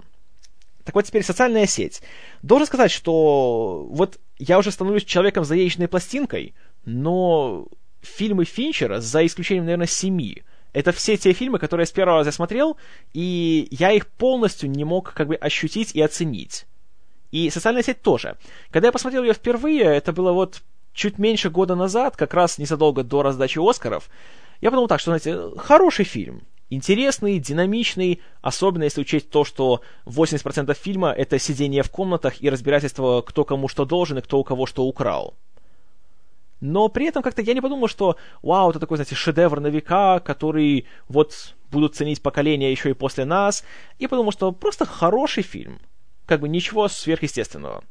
Так 0.85 0.95
вот 0.95 1.05
теперь 1.05 1.23
социальная 1.23 1.67
сеть. 1.67 2.01
Должен 2.41 2.67
сказать, 2.67 2.91
что 2.91 3.85
вот 3.89 4.17
я 4.37 4.57
уже 4.57 4.71
становлюсь 4.71 5.03
человеком 5.03 5.43
с 5.43 5.53
яичной 5.53 5.87
пластинкой, 5.87 6.53
но 6.85 7.67
фильмы 8.01 8.45
Финчера, 8.45 8.99
за 8.99 9.25
исключением, 9.25 9.65
наверное, 9.65 9.87
семи, 9.87 10.43
это 10.71 10.91
все 10.91 11.17
те 11.17 11.33
фильмы, 11.33 11.59
которые 11.59 11.83
я 11.83 11.87
с 11.87 11.91
первого 11.91 12.19
раза 12.19 12.31
смотрел, 12.31 12.77
и 13.13 13.67
я 13.71 13.91
их 13.91 14.07
полностью 14.07 14.69
не 14.69 14.83
мог 14.83 15.13
как 15.13 15.27
бы 15.27 15.35
ощутить 15.35 15.95
и 15.95 16.01
оценить. 16.01 16.65
И 17.31 17.49
социальная 17.49 17.83
сеть 17.83 18.01
тоже. 18.01 18.37
Когда 18.71 18.87
я 18.87 18.91
посмотрел 18.91 19.23
ее 19.23 19.33
впервые, 19.33 19.83
это 19.83 20.13
было 20.13 20.31
вот 20.31 20.61
чуть 20.93 21.17
меньше 21.17 21.49
года 21.49 21.75
назад, 21.75 22.15
как 22.15 22.33
раз 22.33 22.57
незадолго 22.57 23.03
до 23.03 23.21
раздачи 23.21 23.59
Оскаров, 23.59 24.09
я 24.61 24.69
подумал 24.69 24.87
так, 24.87 24.99
что, 24.99 25.17
знаете, 25.17 25.57
хороший 25.57 26.05
фильм, 26.05 26.41
интересный, 26.69 27.39
динамичный, 27.39 28.21
особенно 28.41 28.83
если 28.83 29.01
учесть 29.01 29.29
то, 29.29 29.45
что 29.45 29.81
80% 30.05 30.73
фильма— 30.73 31.11
это 31.17 31.39
сидение 31.39 31.83
в 31.83 31.89
комнатах 31.89 32.41
и 32.41 32.49
разбирательство, 32.49 33.21
кто 33.21 33.45
кому 33.45 33.67
что 33.67 33.85
должен 33.85 34.17
и 34.17 34.21
кто 34.21 34.39
у 34.39 34.43
кого 34.43 34.65
что 34.65 34.83
украл. 34.83 35.35
Но 36.61 36.89
при 36.89 37.07
этом 37.07 37.23
как-то 37.23 37.41
я 37.41 37.53
не 37.53 37.61
подумал, 37.61 37.87
что 37.87 38.17
вау, 38.41 38.69
это 38.69 38.79
такой, 38.79 38.97
знаете, 38.97 39.15
шедевр 39.15 39.61
на 39.61 39.67
века, 39.67 40.19
который 40.19 40.85
вот 41.07 41.55
будут 41.71 41.95
ценить 41.95 42.21
поколения 42.21 42.71
еще 42.71 42.89
и 42.89 42.93
после 42.93 43.25
нас. 43.25 43.63
И 43.97 44.07
подумал, 44.07 44.31
что 44.31 44.51
просто 44.51 44.85
хороший 44.85 45.43
фильм. 45.43 45.79
Как 46.25 46.41
бы 46.41 46.49
ничего 46.49 46.87
сверхъестественного. 46.87 47.83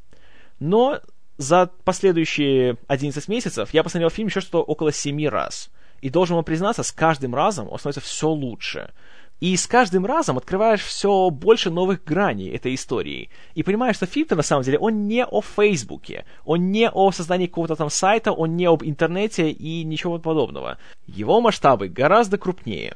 Но 0.59 0.99
за 1.39 1.71
последующие 1.85 2.75
11 2.87 3.27
месяцев 3.29 3.69
я 3.73 3.81
посмотрел 3.81 4.09
фильм 4.09 4.27
еще 4.27 4.41
что-то 4.41 4.61
около 4.61 4.91
7 4.91 5.27
раз. 5.27 5.71
И 6.01 6.09
должен 6.09 6.35
вам 6.35 6.43
признаться, 6.43 6.83
с 6.83 6.91
каждым 6.91 7.33
разом 7.33 7.69
он 7.71 7.79
становится 7.79 8.01
все 8.01 8.29
лучше. 8.29 8.91
И 9.39 9.55
с 9.55 9.65
каждым 9.65 10.05
разом 10.05 10.37
открываешь 10.37 10.81
все 10.81 11.29
больше 11.29 11.69
новых 11.69 12.03
граней 12.03 12.49
этой 12.49 12.75
истории. 12.75 13.29
И 13.55 13.63
понимаешь, 13.63 13.95
что 13.95 14.05
фильм 14.05 14.27
на 14.31 14.41
самом 14.41 14.63
деле, 14.63 14.79
он 14.79 15.07
не 15.07 15.25
о 15.25 15.41
Фейсбуке, 15.41 16.25
он 16.43 16.71
не 16.71 16.89
о 16.89 17.09
создании 17.13 17.47
какого-то 17.47 17.77
там 17.77 17.89
сайта, 17.89 18.33
он 18.33 18.57
не 18.57 18.65
об 18.65 18.83
интернете 18.83 19.49
и 19.49 19.85
ничего 19.85 20.19
подобного. 20.19 20.77
Его 21.07 21.39
масштабы 21.39 21.87
гораздо 21.87 22.37
крупнее. 22.37 22.93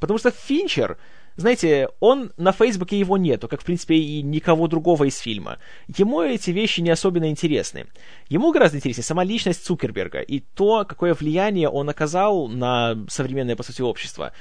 Потому 0.00 0.18
что 0.18 0.30
Финчер 0.30 0.96
знаете, 1.36 1.88
он 2.00 2.32
на 2.36 2.52
Фейсбуке 2.52 2.98
его 2.98 3.16
нету, 3.16 3.48
как, 3.48 3.62
в 3.62 3.64
принципе, 3.64 3.96
и 3.96 4.22
никого 4.22 4.68
другого 4.68 5.04
из 5.04 5.18
фильма. 5.18 5.58
Ему 5.96 6.22
эти 6.22 6.50
вещи 6.50 6.80
не 6.80 6.90
особенно 6.90 7.30
интересны. 7.30 7.86
Ему 8.28 8.52
гораздо 8.52 8.78
интереснее 8.78 9.04
сама 9.04 9.24
личность 9.24 9.64
Цукерберга 9.64 10.20
и 10.20 10.40
то, 10.40 10.84
какое 10.84 11.14
влияние 11.14 11.68
он 11.68 11.88
оказал 11.88 12.48
на 12.48 12.98
современное, 13.08 13.56
по 13.56 13.62
сути, 13.62 13.82
общество. 13.82 14.32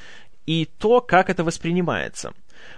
И 0.46 0.68
то, 0.80 1.02
как 1.02 1.30
это 1.30 1.44
воспринимается. 1.44 2.34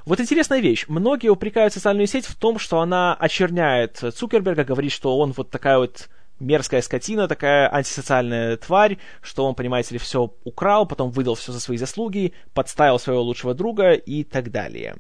Вот 0.06 0.20
интересная 0.20 0.60
вещь. 0.60 0.86
Многие 0.88 1.30
упрекают 1.30 1.74
социальную 1.74 2.08
сеть 2.08 2.26
в 2.26 2.36
том, 2.36 2.60
что 2.60 2.80
она 2.80 3.16
очерняет 3.16 3.98
Цукерберга, 3.98 4.64
говорит, 4.64 4.92
что 4.92 5.18
он 5.18 5.34
вот 5.36 5.50
такая 5.50 5.78
вот 5.78 6.10
мерзкая 6.44 6.82
скотина, 6.82 7.28
такая 7.28 7.74
антисоциальная 7.74 8.58
тварь, 8.58 8.98
что 9.22 9.46
он, 9.46 9.56
понимаете 9.56 9.96
ли, 9.96 10.00
все 10.00 10.34
украл, 10.44 10.86
потом 10.86 11.10
выдал 11.12 11.36
все 11.36 11.52
за 11.52 11.60
свои 11.60 11.78
заслуги, 11.78 12.34
подставил 12.54 13.00
своего 13.00 13.24
лучшего 13.24 13.54
друга 13.54 13.94
и 13.94 14.24
так 14.24 14.52
далее. 14.52 14.96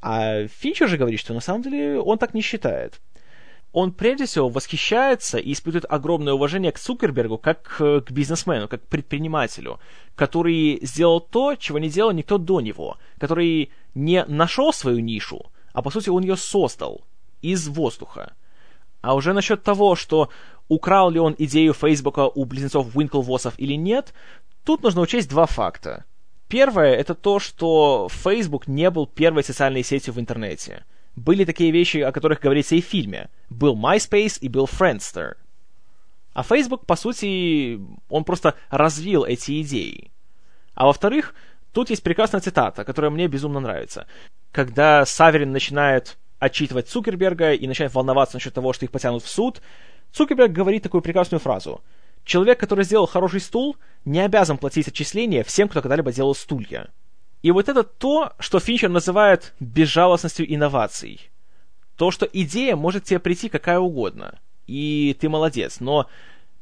А 0.00 0.46
Финчер 0.46 0.88
же 0.88 0.98
говорит, 0.98 1.20
что 1.20 1.34
на 1.34 1.40
самом 1.40 1.62
деле 1.62 1.98
он 1.98 2.18
так 2.18 2.34
не 2.34 2.42
считает. 2.42 3.00
Он 3.72 3.92
прежде 3.92 4.24
всего 4.24 4.48
восхищается 4.48 5.38
и 5.38 5.52
испытывает 5.52 5.84
огромное 5.90 6.32
уважение 6.32 6.72
к 6.72 6.78
Цукербергу 6.78 7.36
как 7.36 7.76
к 7.78 8.10
бизнесмену, 8.10 8.68
как 8.68 8.82
к 8.82 8.86
предпринимателю, 8.86 9.80
который 10.14 10.78
сделал 10.82 11.20
то, 11.20 11.56
чего 11.56 11.78
не 11.78 11.90
делал 11.90 12.12
никто 12.12 12.38
до 12.38 12.60
него, 12.60 12.96
который 13.18 13.70
не 13.94 14.24
нашел 14.26 14.72
свою 14.72 15.00
нишу, 15.00 15.44
а 15.72 15.82
по 15.82 15.90
сути 15.90 16.08
он 16.08 16.22
ее 16.22 16.36
создал 16.36 17.02
из 17.42 17.68
воздуха. 17.68 18.32
А 19.02 19.14
уже 19.14 19.34
насчет 19.34 19.62
того, 19.62 19.94
что 19.94 20.30
украл 20.68 21.10
ли 21.10 21.18
он 21.18 21.34
идею 21.38 21.72
Фейсбука 21.74 22.26
у 22.26 22.44
близнецов 22.44 22.94
Уинклвосов 22.94 23.54
или 23.58 23.74
нет, 23.74 24.12
тут 24.64 24.82
нужно 24.82 25.00
учесть 25.00 25.28
два 25.28 25.46
факта. 25.46 26.04
Первое— 26.48 26.94
это 26.96 27.14
то, 27.14 27.38
что 27.38 28.08
Facebook 28.10 28.68
не 28.68 28.90
был 28.90 29.06
первой 29.06 29.42
социальной 29.42 29.82
сетью 29.82 30.14
в 30.14 30.20
интернете. 30.20 30.84
Были 31.16 31.44
такие 31.44 31.70
вещи, 31.70 31.98
о 31.98 32.12
которых 32.12 32.40
говорится 32.40 32.76
и 32.76 32.82
в 32.82 32.84
фильме. 32.84 33.30
Был 33.48 33.76
MySpace 33.76 34.38
и 34.40 34.48
был 34.48 34.66
Friendster. 34.66 35.36
А 36.34 36.42
Facebook, 36.42 36.84
по 36.84 36.96
сути, 36.96 37.80
он 38.08 38.24
просто 38.24 38.54
развил 38.68 39.24
эти 39.24 39.62
идеи. 39.62 40.10
А 40.74 40.84
во-вторых, 40.84 41.34
тут 41.72 41.88
есть 41.88 42.02
прекрасная 42.02 42.42
цитата, 42.42 42.84
которая 42.84 43.10
мне 43.10 43.26
безумно 43.26 43.58
нравится. 43.58 44.06
Когда 44.52 45.06
Саверин 45.06 45.50
начинает 45.50 46.18
отчитывать 46.38 46.88
Цукерберга 46.88 47.52
и 47.52 47.66
начинает 47.66 47.94
волноваться 47.94 48.36
насчет 48.36 48.52
того, 48.52 48.74
что 48.74 48.84
их 48.84 48.90
потянут 48.90 49.22
в 49.22 49.28
суд, 49.28 49.62
Цукерберг 50.12 50.52
говорит 50.52 50.82
такую 50.82 51.02
прекрасную 51.02 51.40
фразу. 51.40 51.82
Человек, 52.24 52.58
который 52.58 52.84
сделал 52.84 53.06
хороший 53.06 53.40
стул, 53.40 53.76
не 54.04 54.20
обязан 54.20 54.58
платить 54.58 54.88
отчисления 54.88 55.44
всем, 55.44 55.68
кто 55.68 55.80
когда-либо 55.80 56.12
делал 56.12 56.34
стулья. 56.34 56.88
И 57.42 57.50
вот 57.50 57.68
это 57.68 57.84
то, 57.84 58.32
что 58.38 58.58
Финчер 58.58 58.88
называет 58.88 59.54
безжалостностью 59.60 60.52
инноваций. 60.52 61.30
То, 61.96 62.10
что 62.10 62.28
идея 62.32 62.76
может 62.76 63.04
тебе 63.04 63.20
прийти 63.20 63.48
какая 63.48 63.78
угодно. 63.78 64.38
И 64.66 65.16
ты 65.20 65.28
молодец, 65.28 65.78
но 65.80 66.08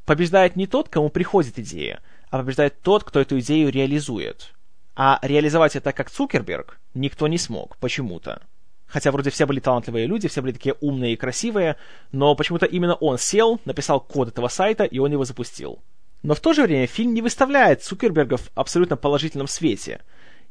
побеждает 0.05 0.57
не 0.57 0.67
тот, 0.67 0.89
кому 0.89 1.09
приходит 1.09 1.59
идея, 1.59 2.03
а 2.31 2.39
побеждает 2.39 2.81
тот, 2.83 3.05
кто 3.05 3.21
эту 3.21 3.39
идею 3.41 3.71
реализует. 3.71 4.53
А 4.95 5.19
реализовать 5.23 5.77
это 5.77 5.93
как 5.93 6.11
Цукерберг 6.11 6.79
никто 6.93 7.27
не 7.27 7.39
смог, 7.39 7.77
почему-то. 7.79 8.43
Хотя 8.95 9.11
вроде 9.11 9.31
все 9.31 9.45
были 9.45 9.59
талантливые 9.59 10.07
люди, 10.07 10.29
все 10.29 10.41
были 10.41 10.53
такие 10.53 10.77
умные 10.81 11.15
и 11.15 11.17
красивые, 11.17 11.75
но 12.13 12.37
почему-то 12.37 12.65
именно 12.65 12.95
он 12.95 13.19
сел, 13.19 13.61
написал 13.65 13.99
код 13.99 14.29
этого 14.29 14.47
сайта, 14.47 14.85
и 14.85 15.01
он 15.01 15.11
его 15.11 15.25
запустил. 15.25 15.81
Но 16.23 16.37
в 16.37 16.39
то 16.39 16.53
же 16.53 16.63
время 16.63 16.87
фильм 16.87 17.13
не 17.13 17.21
выставляет 17.21 17.83
Цукерберга 17.83 18.37
в 18.37 18.53
абсолютно 18.55 18.97
положительном 18.97 19.49
свете. 19.49 20.03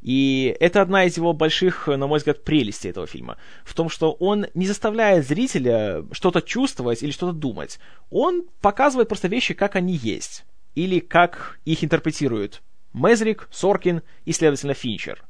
И 0.02 0.54
это 0.60 0.82
одна 0.82 1.04
из 1.04 1.16
его 1.16 1.32
больших, 1.32 1.86
на 1.86 2.06
мой 2.06 2.18
взгляд, 2.18 2.44
прелестей 2.44 2.90
этого 2.90 3.06
фильма. 3.06 3.38
В 3.64 3.72
том, 3.72 3.88
что 3.88 4.12
он 4.12 4.44
не 4.52 4.66
заставляет 4.66 5.26
зрителя 5.26 6.04
что-то 6.12 6.42
чувствовать 6.42 7.02
или 7.02 7.12
что-то 7.12 7.32
думать. 7.32 7.78
Он 8.10 8.44
показывает 8.60 9.08
просто 9.08 9.28
вещи, 9.28 9.54
как 9.54 9.74
они 9.74 9.94
есть. 9.94 10.44
Или 10.74 11.00
как 11.00 11.58
их 11.64 11.82
интерпретируют 11.82 12.60
Мезрик, 12.92 13.48
Соркин 13.50 14.02
и, 14.26 14.32
следовательно, 14.32 14.74
Финчер. 14.74 15.24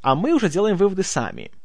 А 0.00 0.14
мы 0.14 0.32
уже 0.32 0.48
делаем 0.48 0.76
выводы 0.76 1.02
сами– 1.02 1.50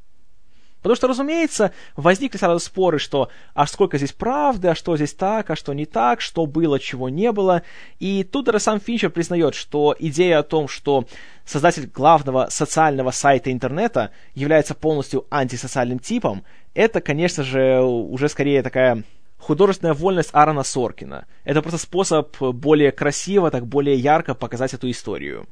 Потому 0.82 0.96
что, 0.96 1.08
разумеется, 1.08 1.72
возникли 1.96 2.38
сразу 2.38 2.60
споры, 2.60 2.98
что 2.98 3.30
а 3.54 3.68
сколько 3.68 3.98
здесь 3.98 4.14
правды, 4.14 4.70
а 4.70 4.76
что 4.76 4.96
здесь 4.96 5.14
так, 5.14 5.50
а 5.50 5.56
что 5.56 5.74
не 5.74 5.86
так, 5.86 6.22
что 6.22 6.46
было, 6.46 6.80
чего 6.80 7.08
не 7.10 7.32
было. 7.32 7.62
И 8.00 8.24
тут 8.24 8.46
даже 8.46 8.60
сам 8.60 8.80
Финчер 8.80 9.12
признает, 9.12 9.54
что 9.54 9.96
идея 10.00 10.40
о 10.40 10.44
том, 10.44 10.68
что 10.68 11.06
создатель 11.46 11.86
главного 11.86 12.48
социального 12.50 13.12
сайта 13.12 13.52
интернета 13.52 14.12
является 14.34 14.74
полностью 14.74 15.26
антисоциальным 15.30 16.00
типом, 16.00 16.44
это, 16.74 17.00
конечно 17.02 17.44
же, 17.44 17.82
уже 17.82 18.28
скорее 18.30 18.64
такая 18.64 19.04
художественная 19.38 19.94
вольность 19.94 20.30
Аарона 20.34 20.64
Соркина. 20.64 21.26
Это 21.44 21.62
просто 21.62 21.80
способ 21.80 22.36
более 22.40 22.92
красиво, 22.92 23.52
так 23.52 23.68
более 23.68 23.96
ярко 23.96 24.34
показать 24.34 24.74
эту 24.74 24.90
историю. 24.90 25.48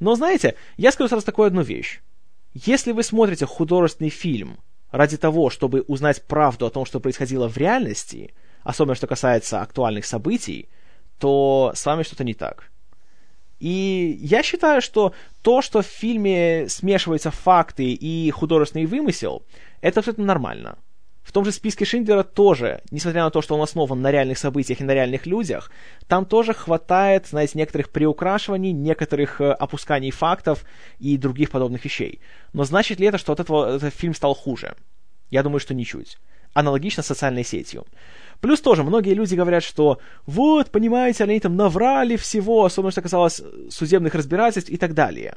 Но 0.00 0.14
знаете, 0.14 0.54
я 0.76 0.92
скажу 0.92 1.08
сразу 1.08 1.24
такую 1.24 1.46
одну 1.46 1.62
вещь. 1.62 2.00
Если 2.66 2.90
вы 2.90 3.04
смотрите 3.04 3.46
художественный 3.46 4.10
фильм 4.10 4.58
ради 4.90 5.16
того, 5.16 5.48
чтобы 5.48 5.82
узнать 5.82 6.24
правду 6.26 6.66
о 6.66 6.70
том, 6.70 6.86
что 6.86 6.98
происходило 6.98 7.48
в 7.48 7.56
реальности, 7.56 8.34
особенно 8.64 8.96
что 8.96 9.06
касается 9.06 9.62
актуальных 9.62 10.04
событий, 10.04 10.68
то 11.18 11.70
с 11.76 11.86
вами 11.86 12.02
что-то 12.02 12.24
не 12.24 12.34
так. 12.34 12.72
И 13.60 14.18
я 14.20 14.42
считаю, 14.42 14.82
что 14.82 15.14
то, 15.42 15.62
что 15.62 15.82
в 15.82 15.86
фильме 15.86 16.68
смешиваются 16.68 17.30
факты 17.30 17.92
и 17.92 18.28
художественный 18.32 18.86
вымысел, 18.86 19.44
это 19.80 20.00
абсолютно 20.00 20.24
нормально. 20.24 20.78
В 21.28 21.32
том 21.32 21.44
же 21.44 21.52
списке 21.52 21.84
Шиндлера 21.84 22.22
тоже, 22.22 22.80
несмотря 22.90 23.22
на 23.22 23.30
то, 23.30 23.42
что 23.42 23.54
он 23.54 23.60
основан 23.60 24.00
на 24.00 24.10
реальных 24.10 24.38
событиях 24.38 24.80
и 24.80 24.84
на 24.84 24.94
реальных 24.94 25.26
людях, 25.26 25.70
там 26.06 26.24
тоже 26.24 26.54
хватает, 26.54 27.26
знаете, 27.26 27.58
некоторых 27.58 27.90
приукрашиваний, 27.90 28.72
некоторых 28.72 29.42
э, 29.42 29.52
опусканий 29.52 30.10
фактов 30.10 30.64
и 30.98 31.18
других 31.18 31.50
подобных 31.50 31.84
вещей. 31.84 32.22
Но 32.54 32.64
значит 32.64 32.98
ли 32.98 33.06
это, 33.06 33.18
что 33.18 33.34
от 33.34 33.40
этого 33.40 33.76
этот 33.76 33.92
фильм 33.92 34.14
стал 34.14 34.34
хуже? 34.34 34.74
Я 35.28 35.42
думаю, 35.42 35.60
что 35.60 35.74
ничуть. 35.74 36.16
Аналогично 36.54 37.02
с 37.02 37.06
социальной 37.06 37.44
сетью. 37.44 37.84
Плюс 38.40 38.62
тоже 38.62 38.82
многие 38.82 39.12
люди 39.12 39.34
говорят, 39.34 39.62
что 39.62 39.98
вот, 40.24 40.70
понимаете, 40.70 41.24
они 41.24 41.40
там 41.40 41.56
наврали 41.56 42.16
всего, 42.16 42.64
особенно 42.64 42.90
что 42.90 43.02
касалось 43.02 43.42
судебных 43.68 44.14
разбирательств 44.14 44.70
и 44.70 44.78
так 44.78 44.94
далее. 44.94 45.34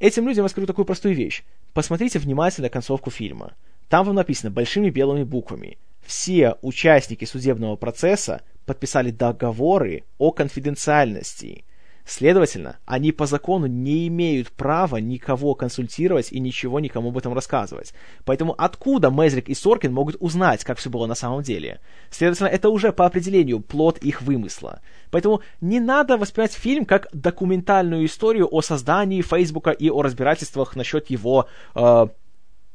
Этим 0.00 0.26
людям 0.26 0.44
я 0.44 0.48
скажу 0.48 0.66
такую 0.66 0.86
простую 0.86 1.14
вещь. 1.14 1.44
Посмотрите 1.72 2.18
внимательно 2.18 2.68
концовку 2.68 3.12
фильма. 3.12 3.54
Там 3.90 4.06
вам 4.06 4.14
написано 4.14 4.52
большими 4.52 4.88
белыми 4.88 5.24
буквами. 5.24 5.76
Все 6.00 6.54
участники 6.62 7.24
судебного 7.24 7.74
процесса 7.74 8.42
подписали 8.64 9.10
договоры 9.10 10.04
о 10.16 10.30
конфиденциальности. 10.30 11.64
Следовательно, 12.06 12.78
они 12.86 13.10
по 13.10 13.26
закону 13.26 13.66
не 13.66 14.06
имеют 14.06 14.52
права 14.52 14.98
никого 14.98 15.54
консультировать 15.54 16.30
и 16.30 16.38
ничего 16.38 16.78
никому 16.78 17.08
об 17.08 17.18
этом 17.18 17.34
рассказывать. 17.34 17.92
Поэтому 18.24 18.54
откуда 18.56 19.10
Мезрик 19.10 19.48
и 19.48 19.54
Соркин 19.54 19.92
могут 19.92 20.16
узнать, 20.20 20.62
как 20.62 20.78
все 20.78 20.88
было 20.88 21.06
на 21.06 21.16
самом 21.16 21.42
деле? 21.42 21.80
Следовательно, 22.10 22.48
это 22.48 22.68
уже 22.68 22.92
по 22.92 23.06
определению 23.06 23.60
плод 23.60 23.98
их 23.98 24.22
вымысла. 24.22 24.80
Поэтому 25.10 25.42
не 25.60 25.80
надо 25.80 26.16
воспринимать 26.16 26.52
фильм 26.52 26.84
как 26.84 27.08
документальную 27.12 28.06
историю 28.06 28.48
о 28.52 28.62
создании 28.62 29.20
Фейсбука 29.20 29.70
и 29.70 29.90
о 29.90 30.02
разбирательствах 30.02 30.76
насчет 30.76 31.10
его 31.10 31.48
э, 31.74 32.06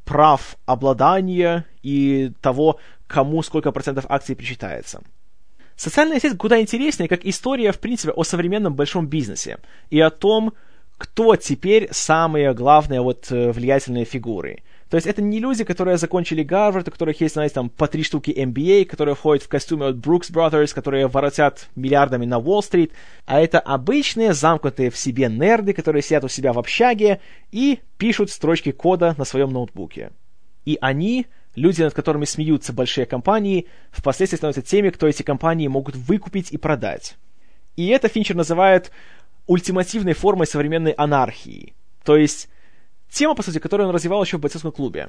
прав 0.05 0.57
обладания 0.65 1.65
и 1.83 2.31
того, 2.41 2.79
кому 3.07 3.43
сколько 3.43 3.71
процентов 3.71 4.05
акций 4.09 4.35
причитается. 4.35 5.01
Социальная 5.75 6.19
сеть 6.19 6.37
куда 6.37 6.61
интереснее, 6.61 7.09
как 7.09 7.25
история, 7.25 7.71
в 7.71 7.79
принципе, 7.79 8.13
о 8.13 8.23
современном 8.23 8.75
большом 8.75 9.07
бизнесе 9.07 9.57
и 9.89 9.99
о 9.99 10.09
том, 10.09 10.53
кто 10.97 11.35
теперь 11.35 11.89
самые 11.91 12.53
главные 12.53 13.01
вот 13.01 13.31
э, 13.31 13.51
влиятельные 13.51 14.05
фигуры– 14.05 14.63
то 14.95 14.97
есть 14.97 15.07
это 15.07 15.21
не 15.21 15.41
люди, 15.41 15.65
которые 15.65 15.97
закончили 15.97 16.41
Гарвард, 16.41 16.87
у 16.87 16.91
которых 16.91 17.19
есть, 17.19 17.33
знаете, 17.33 17.55
там 17.55 17.69
по 17.69 17.85
три 17.85 18.01
штуки 18.01 18.31
MBA, 18.31 18.85
которые 18.85 19.13
ходят 19.13 19.43
в 19.43 19.49
костюме 19.49 19.87
от 19.87 19.97
Brooks 19.97 20.31
Brothers, 20.31 20.73
которые 20.73 21.07
воротят 21.07 21.67
миллиардами 21.75 22.23
на 22.23 22.39
Уолл-стрит, 22.39 22.93
а 23.25 23.41
это 23.41 23.59
обычные, 23.59 24.33
замкнутые 24.33 24.89
в 24.91 24.97
себе 24.97 25.27
нерды, 25.27 25.73
которые 25.73 26.01
сидят 26.01 26.23
у 26.23 26.29
себя 26.29 26.53
в 26.53 26.59
общаге 26.59 27.19
и 27.51 27.81
пишут 27.97 28.31
строчки 28.31 28.71
кода 28.71 29.15
на 29.17 29.25
своем 29.25 29.51
ноутбуке. 29.51 30.11
И 30.63 30.77
они, 30.79 31.27
люди, 31.55 31.81
над 31.81 31.93
которыми 31.93 32.23
смеются 32.23 32.71
большие 32.71 33.05
компании, 33.05 33.67
впоследствии 33.91 34.37
становятся 34.37 34.61
теми, 34.61 34.91
кто 34.91 35.09
эти 35.09 35.23
компании 35.23 35.67
могут 35.67 35.97
выкупить 35.97 36.53
и 36.53 36.57
продать. 36.57 37.17
И 37.75 37.87
это 37.87 38.07
Финчер 38.07 38.37
называет 38.37 38.93
ультимативной 39.45 40.13
формой 40.13 40.47
современной 40.47 40.93
анархии. 40.93 41.73
То 42.05 42.15
есть 42.15 42.47
Тема, 43.15 43.33
по 43.33 43.43
сути, 43.43 43.59
которую 43.59 43.87
он 43.87 43.95
развивал 43.95 44.21
еще 44.21 44.35
в 44.35 44.41
бойцовском 44.41 44.73
клубе. 44.73 45.07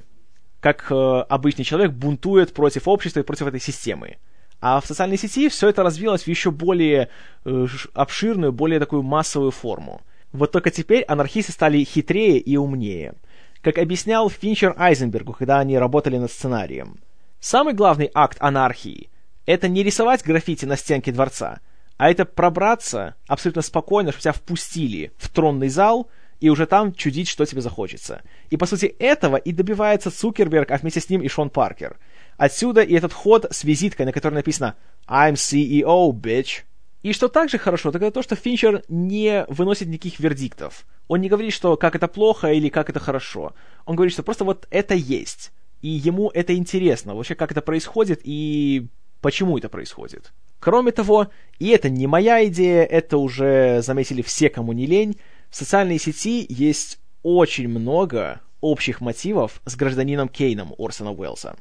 Как 0.61 0.93
э, 0.93 0.95
обычный 0.95 1.65
человек 1.65 1.91
бунтует 1.91 2.55
против 2.55 2.87
общества 2.87 3.19
и 3.19 3.25
против 3.25 3.49
этой 3.49 3.59
системы. 3.59 4.19
А 4.61 4.81
в 4.81 4.87
социальной 4.87 5.19
сети 5.19 5.49
все 5.49 5.69
это 5.71 5.83
развилось 5.83 6.23
в 6.23 6.29
еще 6.29 6.53
более 6.53 7.09
э, 7.45 7.67
обширную, 7.95 8.53
более 8.53 8.79
такую 8.79 9.03
массовую 9.03 9.51
форму. 9.51 10.03
Вот 10.31 10.53
только 10.53 10.71
теперь 10.71 11.03
анархисты 11.03 11.51
стали 11.51 11.83
хитрее 11.83 12.39
и 12.39 12.57
умнее. 12.57 13.15
Как 13.61 13.77
объяснял 13.77 14.31
Финчер 14.31 14.77
Айзенбергу, 14.79 15.33
когда 15.33 15.59
они 15.59 15.77
работали 15.77 16.17
над 16.17 16.31
сценарием. 16.31 17.01
Самый 17.41 17.75
главный 17.75 18.09
акт 18.15 18.37
анархии— 18.39 19.11
это 19.47 19.67
не 19.67 19.83
рисовать 19.83 20.23
граффити 20.23 20.65
на 20.65 20.77
стенке 20.77 21.11
дворца, 21.11 21.59
а 21.97 22.09
это 22.09 22.25
пробраться 22.25 23.17
абсолютно 23.27 23.63
спокойно, 23.63 24.13
чтобы 24.13 24.23
тебя 24.23 24.33
впустили 24.33 25.11
в 25.19 25.29
тронный 25.29 25.71
зал— 25.71 26.09
и 26.41 26.49
уже 26.49 26.67
там 26.67 26.93
чудить, 26.93 27.29
что 27.29 27.45
тебе 27.45 27.61
захочется. 27.61 28.23
И, 28.51 28.57
по 28.57 28.67
сути, 28.67 28.87
этого 28.87 29.37
и 29.37 29.53
добивается 29.53 30.11
Цукерберг, 30.11 30.71
а 30.71 30.79
вместе 30.79 31.01
с 31.01 31.09
ним 31.09 31.23
и 31.23 31.29
Шон 31.29 31.51
Паркер. 31.51 31.99
Отсюда 32.37 32.83
и 32.83 32.95
этот 32.95 33.13
ход 33.13 33.47
с 33.51 33.65
визиткой, 33.65 34.07
на 34.07 34.13
которой 34.13 34.35
написано 34.35 34.77
«I'm 35.09 35.35
CEO, 35.35 36.11
bitch». 36.13 36.63
И 37.03 37.13
что 37.13 37.29
также 37.29 37.59
хорошо, 37.59 37.93
так 37.93 38.03
это 38.03 38.11
то, 38.11 38.23
что 38.23 38.35
Финчер 38.35 38.83
не 38.89 39.45
выносит 39.49 39.87
никаких 39.89 40.19
вердиктов. 40.19 40.85
Он 41.07 41.21
не 41.21 41.29
говорит, 41.29 41.53
что 41.53 41.77
как 41.77 41.95
это 41.95 42.09
плохо 42.09 42.53
или 42.53 42.69
как 42.69 42.91
это 42.91 42.99
хорошо. 42.99 43.55
Он 43.85 43.95
говорит, 43.95 44.13
что 44.13 44.25
просто 44.25 44.45
вот 44.45 44.67
это 44.71 44.95
есть. 44.95 45.53
И 45.83 45.89
ему 45.89 46.31
это 46.35 46.57
интересно, 46.57 47.15
вообще 47.15 47.37
как 47.37 47.53
это 47.53 47.61
происходит 47.61 48.21
и 48.25 48.89
почему 49.21 49.57
это 49.57 49.69
происходит. 49.69 50.33
Кроме 50.59 50.91
того, 50.91 51.29
и 51.59 51.69
это 51.69 51.89
не 51.89 52.07
моя 52.07 52.45
идея, 52.47 52.85
это 52.85 53.19
уже 53.19 53.83
заметили 53.83 54.23
все, 54.23 54.49
кому 54.49 54.73
не 54.73 54.87
лень, 54.87 55.17
в 55.57 55.59
социальной 55.59 55.99
сети 55.99 56.45
есть 56.51 56.99
очень 57.23 57.67
много 57.67 58.43
общих 58.61 59.01
мотивов 59.01 59.63
с 59.65 59.75
гражданином 59.75 60.29
Кейном 60.29 60.75
Орсона 60.77 61.15
Уэллса. 61.15 61.57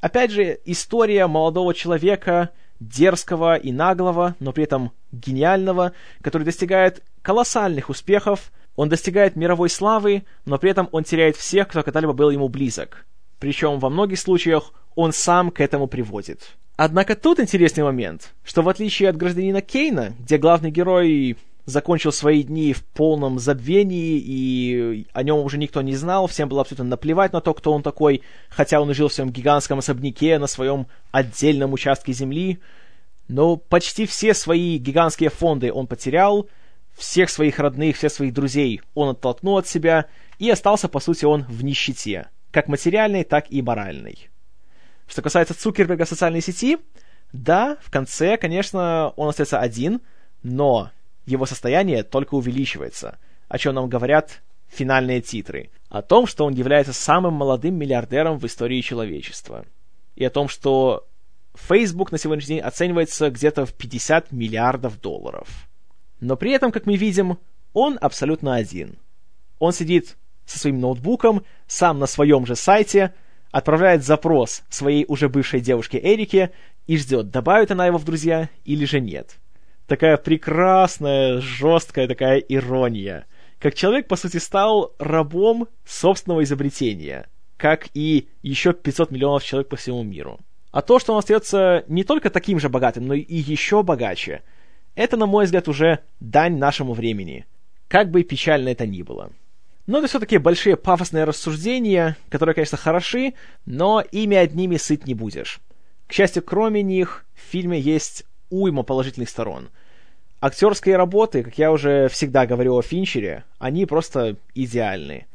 Опять 0.00 0.30
же, 0.30 0.60
история 0.64 1.26
молодого 1.26 1.74
человека, 1.74 2.50
дерзкого 2.78 3.56
и 3.56 3.72
наглого, 3.72 4.36
но 4.38 4.52
при 4.52 4.62
этом 4.62 4.92
гениального, 5.10 5.94
который 6.22 6.44
достигает 6.44 7.02
колоссальных 7.20 7.88
успехов, 7.88 8.52
он 8.76 8.88
достигает 8.88 9.34
мировой 9.34 9.68
славы, 9.68 10.22
но 10.44 10.56
при 10.56 10.70
этом 10.70 10.88
он 10.92 11.02
теряет 11.02 11.34
всех, 11.34 11.66
кто 11.66 11.82
когда-либо 11.82 12.12
был 12.12 12.30
ему 12.30 12.48
близок. 12.48 13.04
Причем 13.40 13.80
во 13.80 13.90
многих 13.90 14.20
случаях 14.20 14.72
он 14.94 15.12
сам 15.12 15.50
к 15.50 15.60
этому 15.60 15.88
приводит. 15.88 16.56
Однако 16.76 17.16
тут 17.16 17.40
интересный 17.40 17.82
момент, 17.82 18.32
что 18.44 18.62
в 18.62 18.68
отличие 18.68 19.08
от 19.08 19.16
гражданина 19.16 19.60
Кейна, 19.60 20.14
где 20.20 20.38
главный 20.38 20.70
герой 20.70 21.36
закончил 21.68 22.12
свои 22.12 22.42
дни 22.42 22.72
в 22.72 22.82
полном 22.82 23.38
забвении, 23.38 24.18
и 24.18 25.06
о 25.12 25.22
нем 25.22 25.40
уже 25.40 25.58
никто 25.58 25.82
не 25.82 25.96
знал, 25.96 26.26
всем 26.26 26.48
было 26.48 26.62
абсолютно 26.62 26.86
наплевать 26.86 27.34
на 27.34 27.42
то, 27.42 27.52
кто 27.52 27.74
он 27.74 27.82
такой, 27.82 28.22
хотя 28.48 28.80
он 28.80 28.92
жил 28.94 29.08
в 29.08 29.12
своем 29.12 29.30
гигантском 29.30 29.78
особняке 29.78 30.38
на 30.38 30.46
своем 30.46 30.86
отдельном 31.12 31.74
участке 31.74 32.14
земли. 32.14 32.58
Но 33.28 33.56
почти 33.56 34.06
все 34.06 34.32
свои 34.32 34.78
гигантские 34.78 35.28
фонды 35.28 35.70
он 35.70 35.86
потерял, 35.86 36.48
всех 36.96 37.28
своих 37.28 37.58
родных, 37.58 37.98
всех 37.98 38.12
своих 38.12 38.32
друзей 38.32 38.80
он 38.94 39.10
оттолкнул 39.10 39.58
от 39.58 39.68
себя, 39.68 40.06
и 40.38 40.48
остался, 40.48 40.88
по 40.88 41.00
сути, 41.00 41.26
он 41.26 41.44
в 41.50 41.62
нищете, 41.62 42.28
как 42.50 42.68
материальной, 42.68 43.24
так 43.24 43.44
и 43.50 43.60
моральной. 43.60 44.30
Что 45.06 45.20
касается 45.20 45.52
Цукерберга 45.52 46.06
социальной 46.06 46.40
сети, 46.40 46.78
да, 47.34 47.76
в 47.82 47.90
конце, 47.90 48.38
конечно, 48.38 49.12
он 49.16 49.28
остается 49.28 49.60
один, 49.60 50.00
но 50.42 50.90
его 51.28 51.46
состояние 51.46 52.02
только 52.02 52.34
увеличивается, 52.34 53.18
о 53.48 53.58
чем 53.58 53.74
нам 53.74 53.88
говорят 53.88 54.42
финальные 54.68 55.20
титры, 55.20 55.70
о 55.88 56.02
том, 56.02 56.26
что 56.26 56.44
он 56.44 56.54
является 56.54 56.92
самым 56.92 57.34
молодым 57.34 57.74
миллиардером 57.76 58.38
в 58.38 58.46
истории 58.46 58.80
человечества, 58.80 59.64
и 60.16 60.24
о 60.24 60.30
том, 60.30 60.48
что 60.48 61.06
Facebook 61.54 62.12
на 62.12 62.18
сегодняшний 62.18 62.56
день 62.56 62.64
оценивается 62.64 63.30
где-то 63.30 63.66
в 63.66 63.74
50 63.74 64.32
миллиардов 64.32 65.00
долларов. 65.00 65.48
Но 66.20 66.36
при 66.36 66.52
этом, 66.52 66.72
как 66.72 66.86
мы 66.86 66.96
видим, 66.96 67.38
он 67.72 67.98
абсолютно 68.00 68.54
один. 68.54 68.96
Он 69.58 69.72
сидит 69.72 70.16
со 70.46 70.58
своим 70.58 70.80
ноутбуком, 70.80 71.44
сам 71.66 71.98
на 71.98 72.06
своем 72.06 72.46
же 72.46 72.56
сайте, 72.56 73.14
отправляет 73.50 74.04
запрос 74.04 74.62
своей 74.68 75.04
уже 75.08 75.28
бывшей 75.28 75.60
девушке 75.60 75.98
Эрике 75.98 76.52
и 76.86 76.96
ждет, 76.96 77.30
добавит 77.30 77.70
она 77.70 77.86
его 77.86 77.98
в 77.98 78.04
друзья 78.04 78.48
или 78.64 78.84
же 78.84 79.00
нет 79.00 79.38
такая 79.88 80.18
прекрасная, 80.18 81.40
жесткая 81.40 82.06
такая 82.06 82.38
ирония. 82.38 83.26
Как 83.58 83.74
человек, 83.74 84.06
по 84.06 84.14
сути, 84.14 84.36
стал 84.36 84.94
рабом 84.98 85.66
собственного 85.84 86.44
изобретения, 86.44 87.26
как 87.56 87.88
и 87.94 88.28
еще 88.42 88.72
500 88.72 89.10
миллионов 89.10 89.42
человек 89.42 89.68
по 89.68 89.76
всему 89.76 90.04
миру. 90.04 90.38
А 90.70 90.82
то, 90.82 91.00
что 91.00 91.14
он 91.14 91.18
остается 91.18 91.84
не 91.88 92.04
только 92.04 92.30
таким 92.30 92.60
же 92.60 92.68
богатым, 92.68 93.06
но 93.06 93.14
и 93.14 93.34
еще 93.34 93.82
богаче, 93.82 94.42
это, 94.94 95.16
на 95.16 95.26
мой 95.26 95.46
взгляд, 95.46 95.66
уже 95.66 96.00
дань 96.20 96.58
нашему 96.58 96.92
времени. 96.92 97.46
Как 97.88 98.10
бы 98.10 98.22
печально 98.22 98.68
это 98.68 98.86
ни 98.86 99.02
было. 99.02 99.32
Но 99.86 99.98
это 99.98 100.08
все-таки 100.08 100.36
большие 100.36 100.76
пафосные 100.76 101.24
рассуждения, 101.24 102.16
которые, 102.28 102.54
конечно, 102.54 102.76
хороши, 102.76 103.32
но 103.64 104.02
ими 104.12 104.36
одними 104.36 104.76
сыт 104.76 105.06
не 105.06 105.14
будешь. 105.14 105.60
К 106.06 106.12
счастью, 106.12 106.42
кроме 106.42 106.82
них, 106.82 107.24
в 107.34 107.50
фильме 107.50 107.80
есть 107.80 108.26
уйма 108.50 108.82
положительных 108.82 109.28
сторон. 109.28 109.70
Актерские 110.40 110.96
работы, 110.96 111.42
как 111.42 111.58
я 111.58 111.72
уже 111.72 112.08
всегда 112.08 112.46
говорил 112.46 112.78
о 112.78 112.82
Финчере, 112.82 113.44
они 113.58 113.86
просто 113.86 114.36
идеальны. 114.54 115.26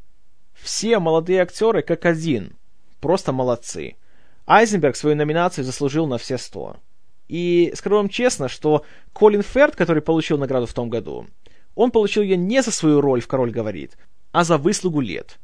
Все 0.54 1.00
молодые 1.00 1.42
актеры 1.42 1.82
как 1.82 2.06
один. 2.06 2.54
Просто 3.02 3.34
молодцы. 3.34 3.96
Айзенберг 4.46 4.96
свою 4.96 5.16
номинацию 5.16 5.66
заслужил 5.66 6.08
на 6.08 6.18
все 6.18 6.38
сто. 6.38 6.78
И 7.28 7.74
скажу 7.76 7.98
вам 7.98 8.10
честно, 8.10 8.48
что 8.48 8.86
Колин 9.12 9.42
Ферд, 9.42 9.76
который 9.76 10.02
получил 10.02 10.38
награду 10.38 10.68
в 10.68 10.74
том 10.74 10.90
году, 10.90 11.28
он 11.76 11.92
получил 11.92 12.24
ее 12.24 12.38
не 12.38 12.62
за 12.62 12.72
свою 12.72 13.02
роль 13.02 13.22
в 13.22 13.28
«Король 13.28 13.52
говорит», 13.52 13.98
а 14.32 14.44
за 14.44 14.58
выслугу 14.58 15.02
лет. 15.02 15.40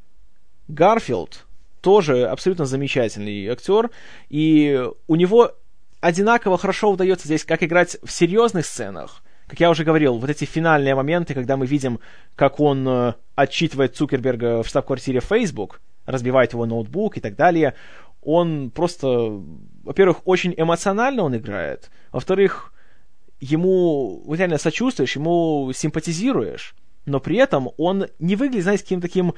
Гарфилд 0.68 1.46
тоже 1.82 2.28
абсолютно 2.28 2.66
замечательный 2.66 3.48
актер, 3.48 3.90
и 4.30 4.88
у 5.08 5.16
него 5.16 5.54
одинаково 6.02 6.58
хорошо 6.58 6.92
удается 6.92 7.28
здесь 7.28 7.46
как 7.46 7.64
играть 7.64 7.98
в 8.04 8.12
серьезных 8.12 8.66
сценах. 8.66 9.24
Как 9.48 9.60
я 9.60 9.70
уже 9.70 9.84
говорил, 9.84 10.18
вот 10.18 10.30
эти 10.30 10.46
финальные 10.46 10.94
моменты, 10.94 11.34
когда 11.34 11.58
мы 11.58 11.66
видим, 11.66 12.00
как 12.36 12.60
он 12.60 12.88
э, 12.88 13.14
отчитывает 13.36 13.96
Цукерберга 13.96 14.62
в 14.62 14.68
штаб-квартире 14.68 15.22
Facebook, 15.22 15.82
разбивает 16.06 16.54
его 16.54 16.66
ноутбук 16.66 17.18
и 17.18 17.20
так 17.20 17.36
далее, 17.36 17.74
он 18.22 18.70
просто, 18.70 19.08
во-первых, 19.84 20.22
очень 20.26 20.54
эмоционально 20.56 21.24
он 21.24 21.36
играет, 21.36 21.90
во-вторых, 22.12 22.74
ему 23.40 24.22
вот 24.26 24.38
реально 24.38 24.58
сочувствуешь, 24.58 25.16
ему 25.16 25.72
симпатизируешь, 25.74 26.76
но 27.06 27.20
при 27.20 27.38
этом 27.38 27.70
он 27.78 28.06
не 28.20 28.36
выглядит, 28.36 28.64
знаете, 28.64 28.84
каким-то 28.84 29.08
таким 29.08 29.34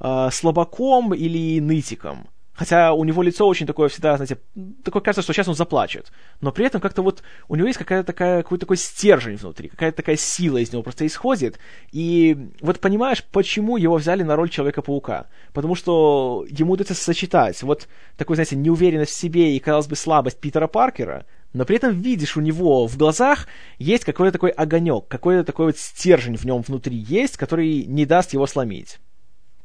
э, 0.00 0.28
слабаком 0.32 1.14
или 1.14 1.60
нытиком. 1.60 2.28
Хотя 2.54 2.92
у 2.92 3.02
него 3.04 3.22
лицо 3.22 3.46
очень 3.46 3.66
такое 3.66 3.88
всегда, 3.88 4.16
знаете, 4.16 4.38
такое 4.84 5.00
кажется, 5.00 5.22
что 5.22 5.32
сейчас 5.32 5.48
он 5.48 5.54
заплачет. 5.54 6.12
Но 6.42 6.52
при 6.52 6.66
этом 6.66 6.82
как-то 6.82 7.02
вот 7.02 7.22
у 7.48 7.56
него 7.56 7.66
есть 7.66 7.78
какая-то 7.78 8.06
такая, 8.06 8.42
какой-то 8.42 8.66
такой 8.66 8.76
стержень 8.76 9.36
внутри, 9.36 9.68
какая-то 9.68 9.96
такая 9.96 10.16
сила 10.16 10.58
из 10.58 10.70
него 10.70 10.82
просто 10.82 11.06
исходит. 11.06 11.58
И 11.92 12.36
вот 12.60 12.78
понимаешь, 12.80 13.24
почему 13.32 13.78
его 13.78 13.96
взяли 13.96 14.22
на 14.22 14.36
роль 14.36 14.50
Человека-паука. 14.50 15.28
Потому 15.54 15.74
что 15.74 16.44
ему 16.50 16.74
удается 16.74 16.94
сочетать 16.94 17.62
вот 17.62 17.88
такую, 18.18 18.36
знаете, 18.36 18.56
неуверенность 18.56 19.12
в 19.12 19.16
себе 19.16 19.56
и, 19.56 19.58
казалось 19.58 19.86
бы, 19.86 19.96
слабость 19.96 20.38
Питера 20.38 20.66
Паркера, 20.66 21.24
но 21.54 21.64
при 21.64 21.76
этом 21.76 21.98
видишь 21.98 22.36
у 22.36 22.40
него 22.40 22.86
в 22.86 22.96
глазах 22.96 23.46
есть 23.78 24.04
какой-то 24.04 24.32
такой 24.32 24.50
огонек, 24.50 25.08
какой-то 25.08 25.44
такой 25.44 25.66
вот 25.66 25.78
стержень 25.78 26.36
в 26.36 26.44
нем 26.44 26.62
внутри 26.62 26.96
есть, 26.96 27.36
который 27.36 27.84
не 27.84 28.06
даст 28.06 28.32
его 28.32 28.46
сломить. 28.46 28.98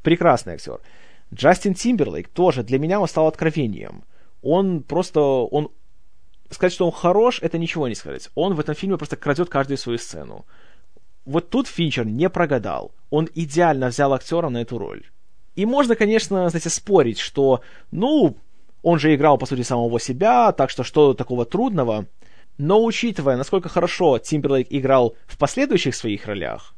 Прекрасный 0.04 0.54
актер. 0.54 0.80
Джастин 1.34 1.74
Тимберлейк 1.74 2.30
тоже 2.30 2.64
для 2.64 2.80
меня 2.80 3.00
он 3.00 3.08
стал 3.08 3.28
откровением. 3.28 4.04
Он 4.42 4.82
просто, 4.82 5.20
он 5.20 5.70
сказать, 6.50 6.74
что 6.74 6.86
он 6.86 6.92
хорош, 6.92 7.40
это 7.42 7.58
ничего 7.58 7.88
не 7.88 7.96
сказать. 7.96 8.30
Он 8.36 8.54
в 8.54 8.60
этом 8.60 8.76
фильме 8.76 8.98
просто 8.98 9.18
крадет 9.18 9.50
каждую 9.50 9.78
свою 9.78 9.98
сцену. 9.98 10.46
Вот 11.26 11.50
тут 11.50 11.68
Финчер 11.68 12.06
не 12.06 12.30
прогадал. 12.30 12.92
Он 13.10 13.28
идеально 13.36 13.88
взял 13.88 14.14
актера 14.14 14.50
на 14.50 14.62
эту 14.62 14.78
роль. 14.78 15.04
И 15.56 15.66
можно, 15.66 15.96
конечно, 15.96 16.50
знаете, 16.50 16.70
спорить, 16.70 17.20
что, 17.20 17.62
ну, 17.92 18.38
он 18.84 19.00
же 19.00 19.14
играл, 19.14 19.38
по 19.38 19.46
сути, 19.46 19.64
самого 19.64 20.00
себя, 20.00 20.52
так 20.52 20.70
что 20.70 20.84
что 20.84 21.14
такого 21.14 21.46
трудного. 21.46 22.06
Но 22.58 22.84
учитывая, 22.84 23.38
насколько 23.38 23.68
хорошо 23.68 24.20
Тимберлейк 24.20 24.68
играл 24.70 25.16
в 25.26 25.38
последующих 25.38 25.96
своих 25.96 26.26
ролях, 26.28 26.76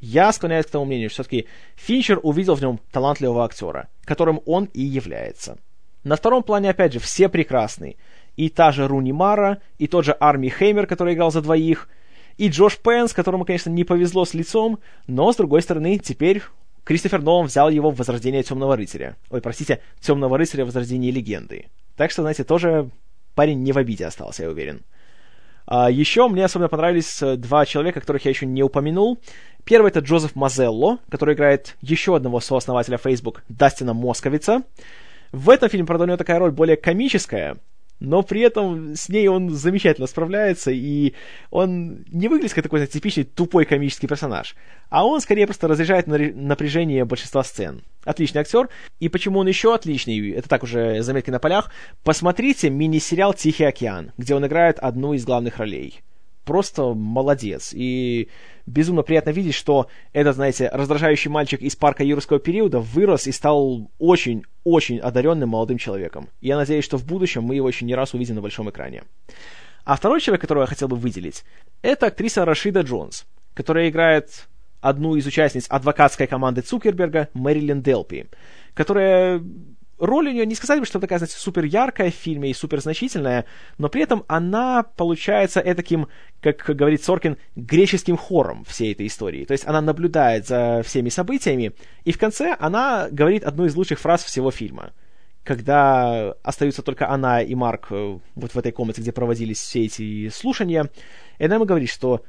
я 0.00 0.32
склоняюсь 0.32 0.66
к 0.66 0.70
тому 0.70 0.84
мнению, 0.84 1.10
что 1.10 1.22
все-таки 1.22 1.46
Финчер 1.76 2.20
увидел 2.22 2.54
в 2.54 2.60
нем 2.60 2.80
талантливого 2.92 3.44
актера, 3.44 3.88
которым 4.04 4.40
он 4.46 4.66
и 4.72 4.82
является. 4.82 5.58
На 6.04 6.16
втором 6.16 6.42
плане, 6.42 6.70
опять 6.70 6.92
же, 6.92 7.00
все 7.00 7.28
прекрасны. 7.28 7.96
И 8.36 8.48
та 8.48 8.70
же 8.70 8.86
Руни 8.86 9.12
Мара, 9.12 9.58
и 9.78 9.88
тот 9.88 10.04
же 10.04 10.16
Арми 10.18 10.48
Хеймер, 10.48 10.86
который 10.86 11.14
играл 11.14 11.32
за 11.32 11.42
двоих, 11.42 11.88
и 12.36 12.48
Джош 12.48 12.78
Пенс, 12.78 13.12
которому, 13.12 13.44
конечно, 13.44 13.68
не 13.68 13.82
повезло 13.82 14.24
с 14.24 14.32
лицом, 14.32 14.78
но, 15.08 15.32
с 15.32 15.36
другой 15.36 15.60
стороны, 15.60 15.98
теперь 15.98 16.42
Кристофер 16.84 17.20
Нолан 17.20 17.46
взял 17.46 17.68
его 17.68 17.90
в 17.90 17.96
«Возрождение 17.96 18.44
Темного 18.44 18.76
рыцаря». 18.76 19.16
Ой, 19.28 19.40
простите, 19.40 19.80
«Темного 20.00 20.38
рыцаря. 20.38 20.64
Возрождение 20.64 21.10
легенды». 21.10 21.66
Так 21.96 22.12
что, 22.12 22.22
знаете, 22.22 22.44
тоже 22.44 22.90
парень 23.34 23.62
не 23.62 23.72
в 23.72 23.76
обиде 23.76 24.06
остался, 24.06 24.44
я 24.44 24.50
уверен. 24.50 24.82
А, 25.70 25.90
еще 25.90 26.28
мне 26.28 26.46
особенно 26.46 26.70
понравились 26.70 27.22
э, 27.22 27.36
два 27.36 27.66
человека, 27.66 28.00
которых 28.00 28.24
я 28.24 28.30
еще 28.30 28.46
не 28.46 28.62
упомянул. 28.62 29.20
Первый 29.64 29.90
это 29.90 30.00
Джозеф 30.00 30.34
Мазелло, 30.34 30.98
который 31.10 31.34
играет 31.34 31.76
еще 31.82 32.16
одного 32.16 32.40
сооснователя 32.40 32.96
Facebook, 32.96 33.42
Дастина 33.50 33.92
Московица. 33.92 34.62
В 35.30 35.50
этом 35.50 35.68
фильме, 35.68 35.86
правда, 35.86 36.04
у 36.04 36.06
него 36.06 36.16
такая 36.16 36.38
роль 36.38 36.52
более 36.52 36.78
комическая, 36.78 37.58
но 38.00 38.22
при 38.22 38.40
этом 38.40 38.94
с 38.94 39.08
ней 39.08 39.28
он 39.28 39.50
замечательно 39.50 40.06
справляется, 40.06 40.70
и 40.70 41.14
он 41.50 42.04
не 42.10 42.28
выглядит 42.28 42.54
как 42.54 42.64
такой 42.64 42.86
типичный 42.86 43.24
тупой 43.24 43.64
комический 43.64 44.06
персонаж, 44.06 44.54
а 44.88 45.06
он 45.06 45.20
скорее 45.20 45.46
просто 45.46 45.68
разряжает 45.68 46.06
напряжение 46.06 47.04
большинства 47.04 47.42
сцен. 47.42 47.82
Отличный 48.04 48.40
актер, 48.40 48.68
и 49.00 49.08
почему 49.08 49.40
он 49.40 49.48
еще 49.48 49.74
отличный, 49.74 50.30
это 50.30 50.48
так 50.48 50.62
уже 50.62 51.02
заметки 51.02 51.30
на 51.30 51.38
полях, 51.38 51.70
посмотрите 52.04 52.70
мини-сериал 52.70 53.34
«Тихий 53.34 53.64
океан», 53.64 54.12
где 54.16 54.34
он 54.34 54.46
играет 54.46 54.78
одну 54.78 55.14
из 55.14 55.24
главных 55.24 55.58
ролей. 55.58 56.00
Просто 56.48 56.94
молодец. 56.94 57.72
И 57.74 58.28
безумно 58.64 59.02
приятно 59.02 59.30
видеть, 59.30 59.54
что 59.54 59.88
этот, 60.14 60.36
знаете, 60.36 60.70
раздражающий 60.72 61.30
мальчик 61.30 61.60
из 61.60 61.76
парка 61.76 62.02
юрского 62.02 62.38
периода 62.38 62.80
вырос 62.80 63.26
и 63.26 63.32
стал 63.32 63.90
очень-очень 63.98 64.98
одаренным 64.98 65.50
молодым 65.50 65.76
человеком. 65.76 66.30
Я 66.40 66.56
надеюсь, 66.56 66.86
что 66.86 66.96
в 66.96 67.04
будущем 67.04 67.42
мы 67.42 67.54
его 67.54 67.68
еще 67.68 67.84
не 67.84 67.94
раз 67.94 68.14
увидим 68.14 68.36
на 68.36 68.40
большом 68.40 68.70
экране. 68.70 69.02
А 69.84 69.94
второй 69.94 70.22
человек, 70.22 70.40
которого 70.40 70.62
я 70.62 70.66
хотел 70.66 70.88
бы 70.88 70.96
выделить, 70.96 71.44
это 71.82 72.06
актриса 72.06 72.46
Рашида 72.46 72.80
Джонс, 72.80 73.26
которая 73.52 73.90
играет 73.90 74.48
одну 74.80 75.16
из 75.16 75.26
участниц 75.26 75.66
адвокатской 75.68 76.26
команды 76.26 76.62
Цукерберга, 76.62 77.28
Мэрилин 77.34 77.82
Делпи, 77.82 78.24
которая 78.72 79.42
роль 79.98 80.28
у 80.28 80.32
нее, 80.32 80.46
не 80.46 80.54
сказать 80.54 80.80
бы, 80.80 80.86
что 80.86 81.00
такая, 81.00 81.18
знаете, 81.18 81.36
супер 81.36 81.64
яркая 81.64 82.10
в 82.10 82.14
фильме 82.14 82.50
и 82.50 82.54
супер 82.54 82.80
значительная, 82.80 83.44
но 83.78 83.88
при 83.88 84.02
этом 84.02 84.24
она 84.28 84.82
получается 84.82 85.62
таким, 85.74 86.08
как 86.40 86.64
говорит 86.66 87.02
Соркин, 87.02 87.36
греческим 87.56 88.16
хором 88.16 88.64
всей 88.64 88.92
этой 88.92 89.06
истории. 89.06 89.44
То 89.44 89.52
есть 89.52 89.66
она 89.66 89.80
наблюдает 89.80 90.46
за 90.46 90.82
всеми 90.84 91.08
событиями, 91.08 91.72
и 92.04 92.12
в 92.12 92.18
конце 92.18 92.56
она 92.58 93.08
говорит 93.10 93.44
одну 93.44 93.66
из 93.66 93.74
лучших 93.74 93.98
фраз 93.98 94.24
всего 94.24 94.50
фильма. 94.50 94.92
Когда 95.44 96.32
остаются 96.42 96.82
только 96.82 97.08
она 97.08 97.40
и 97.40 97.54
Марк 97.54 97.86
э, 97.90 98.18
вот 98.34 98.52
в 98.52 98.58
этой 98.58 98.70
комнате, 98.70 99.00
где 99.00 99.12
проводились 99.12 99.58
все 99.58 99.86
эти 99.86 100.28
слушания, 100.28 100.90
и 101.38 101.44
она 101.44 101.54
ему 101.54 101.64
говорит, 101.64 101.88
что 101.88 102.22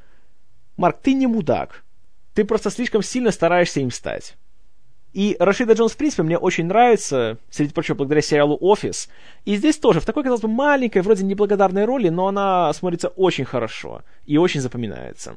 «Марк, 0.78 1.00
ты 1.02 1.12
не 1.12 1.26
мудак, 1.26 1.84
ты 2.32 2.44
просто 2.44 2.70
слишком 2.70 3.02
сильно 3.02 3.30
стараешься 3.30 3.80
им 3.80 3.90
стать». 3.90 4.36
И 5.12 5.36
Рашида 5.40 5.72
Джонс, 5.72 5.92
в 5.92 5.96
принципе, 5.96 6.22
мне 6.22 6.38
очень 6.38 6.66
нравится, 6.66 7.38
среди 7.50 7.72
прочего, 7.72 7.96
благодаря 7.96 8.22
сериалу 8.22 8.56
«Офис». 8.60 9.08
И 9.44 9.56
здесь 9.56 9.76
тоже, 9.76 10.00
в 10.00 10.04
такой, 10.04 10.22
казалось 10.22 10.42
бы, 10.42 10.48
маленькой, 10.48 11.02
вроде 11.02 11.24
неблагодарной 11.24 11.84
роли, 11.84 12.10
но 12.10 12.28
она 12.28 12.72
смотрится 12.72 13.08
очень 13.08 13.44
хорошо 13.44 14.02
и 14.24 14.38
очень 14.38 14.60
запоминается. 14.60 15.34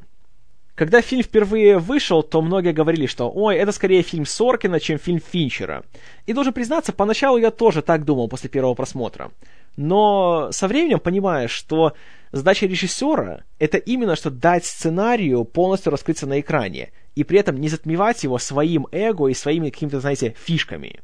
Когда 0.75 1.01
фильм 1.01 1.23
впервые 1.23 1.77
вышел, 1.77 2.23
то 2.23 2.41
многие 2.41 2.73
говорили, 2.73 3.05
что 3.07 3.31
«Ой, 3.33 3.57
это 3.57 3.71
скорее 3.71 4.01
фильм 4.01 4.25
Соркина, 4.25 4.79
чем 4.79 4.97
фильм 4.99 5.19
Финчера». 5.19 5.83
И 6.25 6.33
должен 6.33 6.53
признаться, 6.53 6.93
поначалу 6.93 7.37
я 7.37 7.51
тоже 7.51 7.81
так 7.81 8.05
думал 8.05 8.27
после 8.27 8.49
первого 8.49 8.73
просмотра. 8.73 9.31
Но 9.75 10.49
со 10.51 10.67
временем 10.67 10.99
понимаешь, 10.99 11.51
что 11.51 11.93
задача 12.31 12.67
режиссера— 12.67 13.41
это 13.59 13.77
именно 13.77 14.15
что 14.15 14.29
дать 14.29 14.65
сценарию 14.65 15.45
полностью 15.45 15.91
раскрыться 15.91 16.27
на 16.27 16.39
экране— 16.39 16.91
и 17.15 17.23
при 17.23 17.39
этом 17.39 17.57
не 17.57 17.69
затмевать 17.69 18.23
его 18.23 18.37
своим 18.39 18.87
эго 18.91 19.27
и 19.27 19.33
своими 19.33 19.69
какими-то, 19.69 19.99
знаете, 19.99 20.35
фишками. 20.37 21.01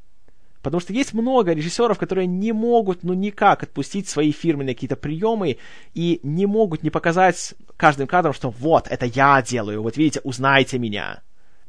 Потому 0.61 0.81
что 0.81 0.91
есть 0.91 1.13
много 1.13 1.53
режиссеров, 1.53 1.97
которые 1.97 2.27
не 2.27 2.51
могут, 2.51 3.03
ну, 3.03 3.13
никак 3.13 3.63
отпустить 3.63 4.09
свои 4.09 4.31
фирменные 4.31 4.75
какие-то 4.75 4.97
приемы 4.97 5.57
и 5.93 6.19
не 6.23 6.45
могут 6.45 6.83
не 6.83 6.89
показать 6.89 7.55
каждым 7.77 8.07
кадром, 8.07 8.33
что 8.33 8.49
вот, 8.49 8.87
это 8.89 9.05
я 9.05 9.41
делаю, 9.41 9.81
вот 9.81 9.95
видите, 9.95 10.19
узнайте 10.23 10.77
меня. 10.77 11.21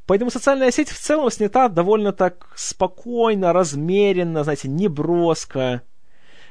Поэтому 0.06 0.32
социальная 0.32 0.72
сеть 0.72 0.88
в 0.88 0.98
целом 0.98 1.30
снята 1.30 1.68
довольно 1.68 2.12
так 2.12 2.48
спокойно, 2.56 3.52
размеренно, 3.52 4.42
знаете, 4.42 4.68
неброско. 4.68 5.82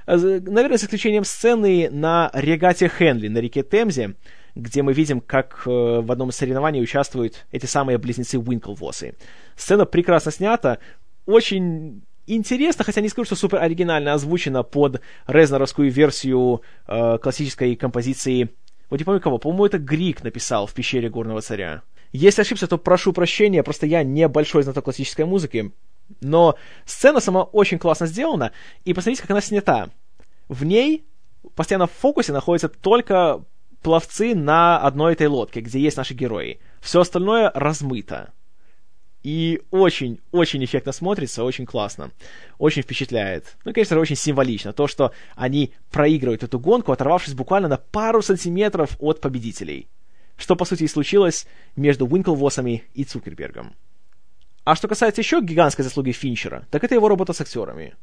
Наверное, 0.08 0.78
с 0.78 0.84
исключением 0.86 1.26
сцены 1.26 1.90
на 1.92 2.32
регате 2.34 2.88
Хенли 2.88 3.28
на 3.28 3.40
реке 3.40 3.64
Темзе, 3.64 4.16
где 4.56 4.82
мы 4.82 4.94
видим, 4.94 5.22
как 5.22 5.64
э, 5.66 5.70
в 5.70 6.12
одном 6.12 6.30
из 6.30 6.36
соревнований 6.36 6.82
участвуют 6.82 7.46
эти 7.52 7.66
самые 7.66 7.98
близнецы 7.98 8.40
Уинклвосы. 8.40 9.16
Сцена 9.56 9.86
прекрасно 9.86 10.32
снята, 10.32 10.80
очень 11.26 12.02
интересно, 12.28 12.84
хотя 12.84 13.02
не 13.02 13.10
скажу, 13.10 13.26
что 13.26 13.36
супер 13.36 13.60
оригинально 13.60 14.14
озвучена 14.14 14.64
под 14.64 15.02
Резнеровскую 15.28 15.92
версию 15.92 16.62
э, 16.88 17.18
классической 17.22 17.76
композиции. 17.76 18.50
Вот 18.90 19.00
не 19.00 19.04
помню 19.04 19.22
кого, 19.22 19.38
по-моему, 19.38 19.66
это 19.66 19.78
Грик 19.78 20.24
написал 20.24 20.66
в 20.66 20.74
«Пещере 20.74 21.10
горного 21.10 21.42
царя». 21.42 21.82
Если 22.12 22.42
ошибся, 22.42 22.68
то 22.68 22.78
прошу 22.78 23.14
прощения, 23.14 23.62
просто 23.62 23.86
я 23.86 24.04
не 24.04 24.28
большой 24.28 24.64
знаток 24.64 24.86
классической 24.86 25.26
музыки. 25.26 25.72
Но 26.22 26.56
сцена 26.86 27.20
сама 27.20 27.44
очень 27.44 27.78
классно 27.78 28.08
сделана, 28.08 28.52
и 28.84 28.94
посмотрите, 28.94 29.22
как 29.22 29.32
она 29.32 29.42
снята. 29.42 29.90
В 30.48 30.66
ней 30.66 31.06
постоянно 31.54 31.86
в 31.86 31.92
фокусе 31.92 32.34
находится 32.34 32.68
только 32.68 33.44
пловцы 33.82 34.36
на 34.36 34.80
одной 34.80 35.14
этой 35.14 35.28
лодке, 35.28 35.62
где 35.62 35.80
есть 35.80 35.98
наши 35.98 36.14
герои. 36.14 36.60
Все 36.82 37.02
остальное 37.02 37.52
размыто. 37.54 38.34
И 39.22 39.62
очень-очень 39.72 40.64
эффектно 40.64 40.94
смотрится, 40.94 41.44
очень 41.44 41.66
классно. 41.66 42.12
Очень 42.58 42.84
впечатляет. 42.84 43.58
Ну, 43.66 43.74
конечно, 43.74 44.00
очень 44.00 44.16
символично. 44.16 44.72
То, 44.72 44.88
что 44.88 45.12
они 45.36 45.74
проигрывают 45.92 46.44
эту 46.44 46.58
гонку, 46.58 46.92
оторвавшись 46.92 47.34
буквально 47.34 47.68
на 47.68 47.78
пару 47.78 48.22
сантиметров 48.22 48.96
от 49.00 49.20
победителей. 49.20 49.90
Что, 50.38 50.56
по 50.56 50.64
сути, 50.64 50.84
и 50.84 50.88
случилось 50.88 51.48
между 51.76 52.08
Уинклвосами 52.08 52.86
и 52.94 53.04
Цукербергом. 53.04 53.76
А 54.64 54.76
что 54.76 54.88
касается 54.88 55.20
еще 55.20 55.42
гигантской 55.42 55.84
заслуги 55.84 56.12
Финчера, 56.12 56.66
так 56.70 56.84
это 56.84 56.96
его 56.96 57.10
работа 57.10 57.34
с 57.34 57.42
актерами. 57.42 57.96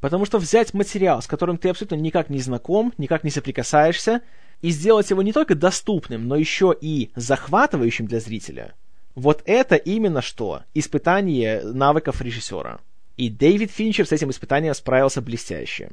Потому 0.00 0.24
что 0.24 0.38
взять 0.38 0.72
материал, 0.72 1.20
с 1.20 1.26
которым 1.26 1.58
ты 1.58 1.68
абсолютно 1.68 1.96
никак 1.96 2.30
не 2.30 2.40
знаком, 2.40 2.92
никак 2.96 3.24
не 3.24 3.30
соприкасаешься, 3.30 4.22
и 4.62 4.70
сделать 4.70 5.10
его 5.10 5.22
не 5.22 5.32
только 5.32 5.54
доступным, 5.54 6.28
но 6.28 6.36
еще 6.36 6.76
и 6.78 7.10
захватывающим 7.16 8.06
для 8.06 8.20
зрителя, 8.20 8.74
вот 9.14 9.42
это 9.46 9.76
именно 9.76 10.22
что 10.22 10.62
испытание 10.74 11.62
навыков 11.62 12.20
режиссера. 12.20 12.80
И 13.16 13.28
Дэвид 13.28 13.70
Финчер 13.70 14.06
с 14.06 14.12
этим 14.12 14.30
испытанием 14.30 14.74
справился 14.74 15.20
блестяще. 15.20 15.90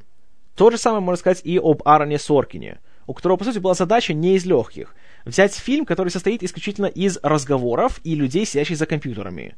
То 0.56 0.71
же 0.71 0.77
самое 0.77 1.01
можно 1.01 1.19
сказать 1.19 1.41
и 1.43 1.60
об 1.60 1.82
Аароне 1.86 2.19
Соркине, 2.19 2.80
у 3.06 3.13
которого, 3.13 3.38
по 3.38 3.45
сути, 3.45 3.60
была 3.60 3.73
задача 3.73 4.13
не 4.13 4.36
из 4.36 4.45
легких. 4.45 4.95
Взять 5.23 5.56
фильм, 5.56 5.86
который 5.86 6.10
состоит 6.10 6.43
исключительно 6.43 6.88
из 6.88 7.19
разговоров 7.23 7.99
и 8.03 8.15
людей, 8.15 8.45
сидящих 8.45 8.77
за 8.77 8.86
компьютерами. 8.86 9.56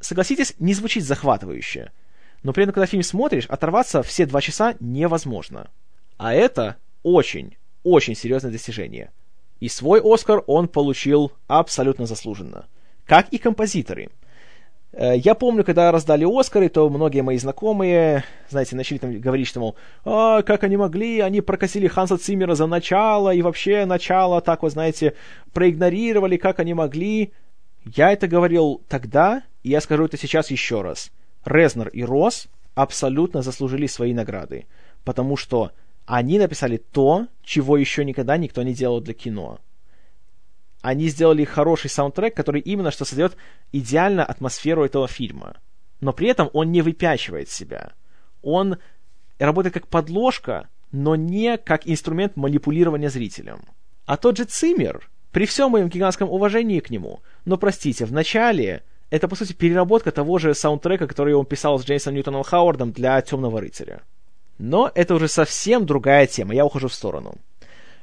Согласитесь, 0.00 0.54
не 0.58 0.74
звучит 0.74 1.04
захватывающе. 1.04 1.92
Но 2.42 2.52
при 2.52 2.62
этом, 2.62 2.72
когда 2.72 2.86
фильм 2.86 3.02
смотришь, 3.02 3.46
оторваться 3.46 4.02
все 4.02 4.26
два 4.26 4.40
часа 4.40 4.74
невозможно. 4.80 5.70
А 6.18 6.32
это 6.34 6.76
очень, 7.02 7.56
очень 7.82 8.14
серьезное 8.14 8.52
достижение. 8.52 9.10
И 9.60 9.68
свой 9.68 10.00
Оскар 10.02 10.42
он 10.46 10.68
получил 10.68 11.32
абсолютно 11.46 12.06
заслуженно. 12.06 12.66
Как 13.06 13.28
и 13.30 13.38
композиторы. 13.38 14.10
Э, 14.92 15.16
я 15.16 15.34
помню, 15.34 15.64
когда 15.64 15.92
раздали 15.92 16.24
Оскары, 16.24 16.68
то 16.68 16.88
многие 16.88 17.22
мои 17.22 17.38
знакомые, 17.38 18.24
знаете, 18.48 18.76
начали 18.76 18.98
там 18.98 19.20
говорить, 19.20 19.46
что, 19.46 19.60
мол, 19.60 19.76
а, 20.04 20.42
как 20.42 20.64
они 20.64 20.76
могли, 20.76 21.20
они 21.20 21.40
прокосили 21.40 21.88
Ханса 21.88 22.18
Циммера 22.18 22.54
за 22.54 22.66
начало, 22.66 23.34
и 23.34 23.42
вообще 23.42 23.84
начало 23.84 24.40
так 24.40 24.62
вот, 24.62 24.72
знаете, 24.72 25.14
проигнорировали, 25.52 26.36
как 26.36 26.60
они 26.60 26.74
могли. 26.74 27.32
Я 27.84 28.12
это 28.12 28.28
говорил 28.28 28.82
тогда, 28.88 29.42
и 29.62 29.70
я 29.70 29.80
скажу 29.80 30.04
это 30.04 30.16
сейчас 30.16 30.50
еще 30.50 30.82
раз. 30.82 31.10
Резнер 31.44 31.88
и 31.88 32.02
Росс 32.02 32.48
абсолютно 32.74 33.42
заслужили 33.42 33.86
свои 33.86 34.12
награды, 34.12 34.66
потому 35.04 35.36
что 35.36 35.72
они 36.08 36.38
написали 36.38 36.78
то, 36.78 37.26
чего 37.42 37.76
еще 37.76 38.02
никогда 38.02 38.38
никто 38.38 38.62
не 38.62 38.72
делал 38.72 39.02
для 39.02 39.12
кино. 39.12 39.58
Они 40.80 41.08
сделали 41.08 41.44
хороший 41.44 41.90
саундтрек, 41.90 42.34
который 42.34 42.62
именно 42.62 42.90
что 42.90 43.04
создает 43.04 43.36
идеально 43.72 44.24
атмосферу 44.24 44.84
этого 44.84 45.06
фильма. 45.06 45.56
Но 46.00 46.14
при 46.14 46.28
этом 46.28 46.48
он 46.54 46.72
не 46.72 46.80
выпячивает 46.80 47.50
себя. 47.50 47.92
Он 48.40 48.78
работает 49.38 49.74
как 49.74 49.88
подложка, 49.88 50.68
но 50.92 51.14
не 51.14 51.58
как 51.58 51.86
инструмент 51.86 52.36
манипулирования 52.36 53.10
зрителем. 53.10 53.66
А 54.06 54.16
тот 54.16 54.38
же 54.38 54.44
Циммер, 54.44 55.10
при 55.30 55.44
всем 55.44 55.72
моем 55.72 55.90
гигантском 55.90 56.30
уважении 56.30 56.80
к 56.80 56.88
нему, 56.88 57.20
но 57.44 57.58
простите, 57.58 58.06
в 58.06 58.12
начале 58.12 58.82
это, 59.10 59.28
по 59.28 59.36
сути, 59.36 59.52
переработка 59.52 60.10
того 60.10 60.38
же 60.38 60.54
саундтрека, 60.54 61.06
который 61.06 61.34
он 61.34 61.44
писал 61.44 61.78
с 61.78 61.84
Джеймсом 61.84 62.14
Ньютоном 62.14 62.44
Хауардом 62.44 62.92
для 62.92 63.20
«Темного 63.20 63.60
рыцаря». 63.60 64.00
Но 64.58 64.90
это 64.94 65.14
уже 65.14 65.28
совсем 65.28 65.86
другая 65.86 66.26
тема, 66.26 66.54
я 66.54 66.64
ухожу 66.64 66.88
в 66.88 66.94
сторону. 66.94 67.36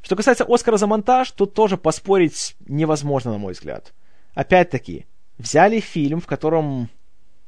Что 0.02 0.16
касается 0.16 0.46
Оскара 0.48 0.78
за 0.78 0.88
монтаж, 0.88 1.32
тут 1.32 1.54
тоже 1.54 1.78
поспорить 1.78 2.56
невозможно, 2.68 3.32
на 3.32 3.38
мой 3.38 3.54
взгляд. 3.54 3.94
Опять-таки, 4.34 5.06
взяли 5.38 5.80
фильм, 5.80 6.22
в 6.22 6.28
котором 6.28 6.90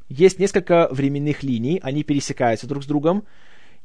есть 0.09 0.39
несколько 0.39 0.87
временных 0.91 1.43
линий, 1.43 1.79
они 1.83 2.03
пересекаются 2.03 2.67
друг 2.67 2.83
с 2.83 2.87
другом, 2.87 3.25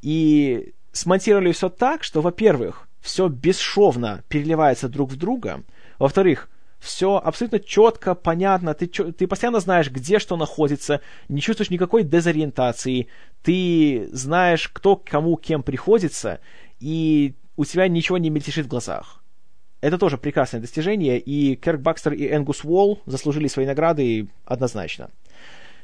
и 0.00 0.72
смонтировали 0.92 1.52
все 1.52 1.68
так, 1.68 2.02
что, 2.02 2.20
во-первых, 2.20 2.88
все 3.00 3.28
бесшовно 3.28 4.22
переливается 4.28 4.88
друг 4.88 5.10
в 5.10 5.16
друга, 5.16 5.62
во-вторых, 5.98 6.48
все 6.82 7.16
абсолютно 7.16 7.60
четко, 7.60 8.16
понятно, 8.16 8.74
ты, 8.74 8.88
ты 8.88 9.26
постоянно 9.28 9.60
знаешь, 9.60 9.88
где 9.88 10.18
что 10.18 10.36
находится, 10.36 11.00
не 11.28 11.40
чувствуешь 11.40 11.70
никакой 11.70 12.02
дезориентации, 12.02 13.06
ты 13.42 14.08
знаешь, 14.12 14.68
кто 14.68 14.96
кому 14.96 15.36
кем 15.36 15.62
приходится, 15.62 16.40
и 16.80 17.34
у 17.56 17.64
тебя 17.64 17.86
ничего 17.86 18.18
не 18.18 18.30
мельтешит 18.30 18.66
в 18.66 18.68
глазах. 18.68 19.22
Это 19.80 19.96
тоже 19.96 20.18
прекрасное 20.18 20.60
достижение, 20.60 21.20
и 21.20 21.54
Керк 21.54 21.80
Бакстер 21.80 22.14
и 22.14 22.26
Энгус 22.26 22.64
Уолл 22.64 23.00
заслужили 23.06 23.46
свои 23.46 23.64
награды 23.64 24.28
однозначно. 24.44 25.10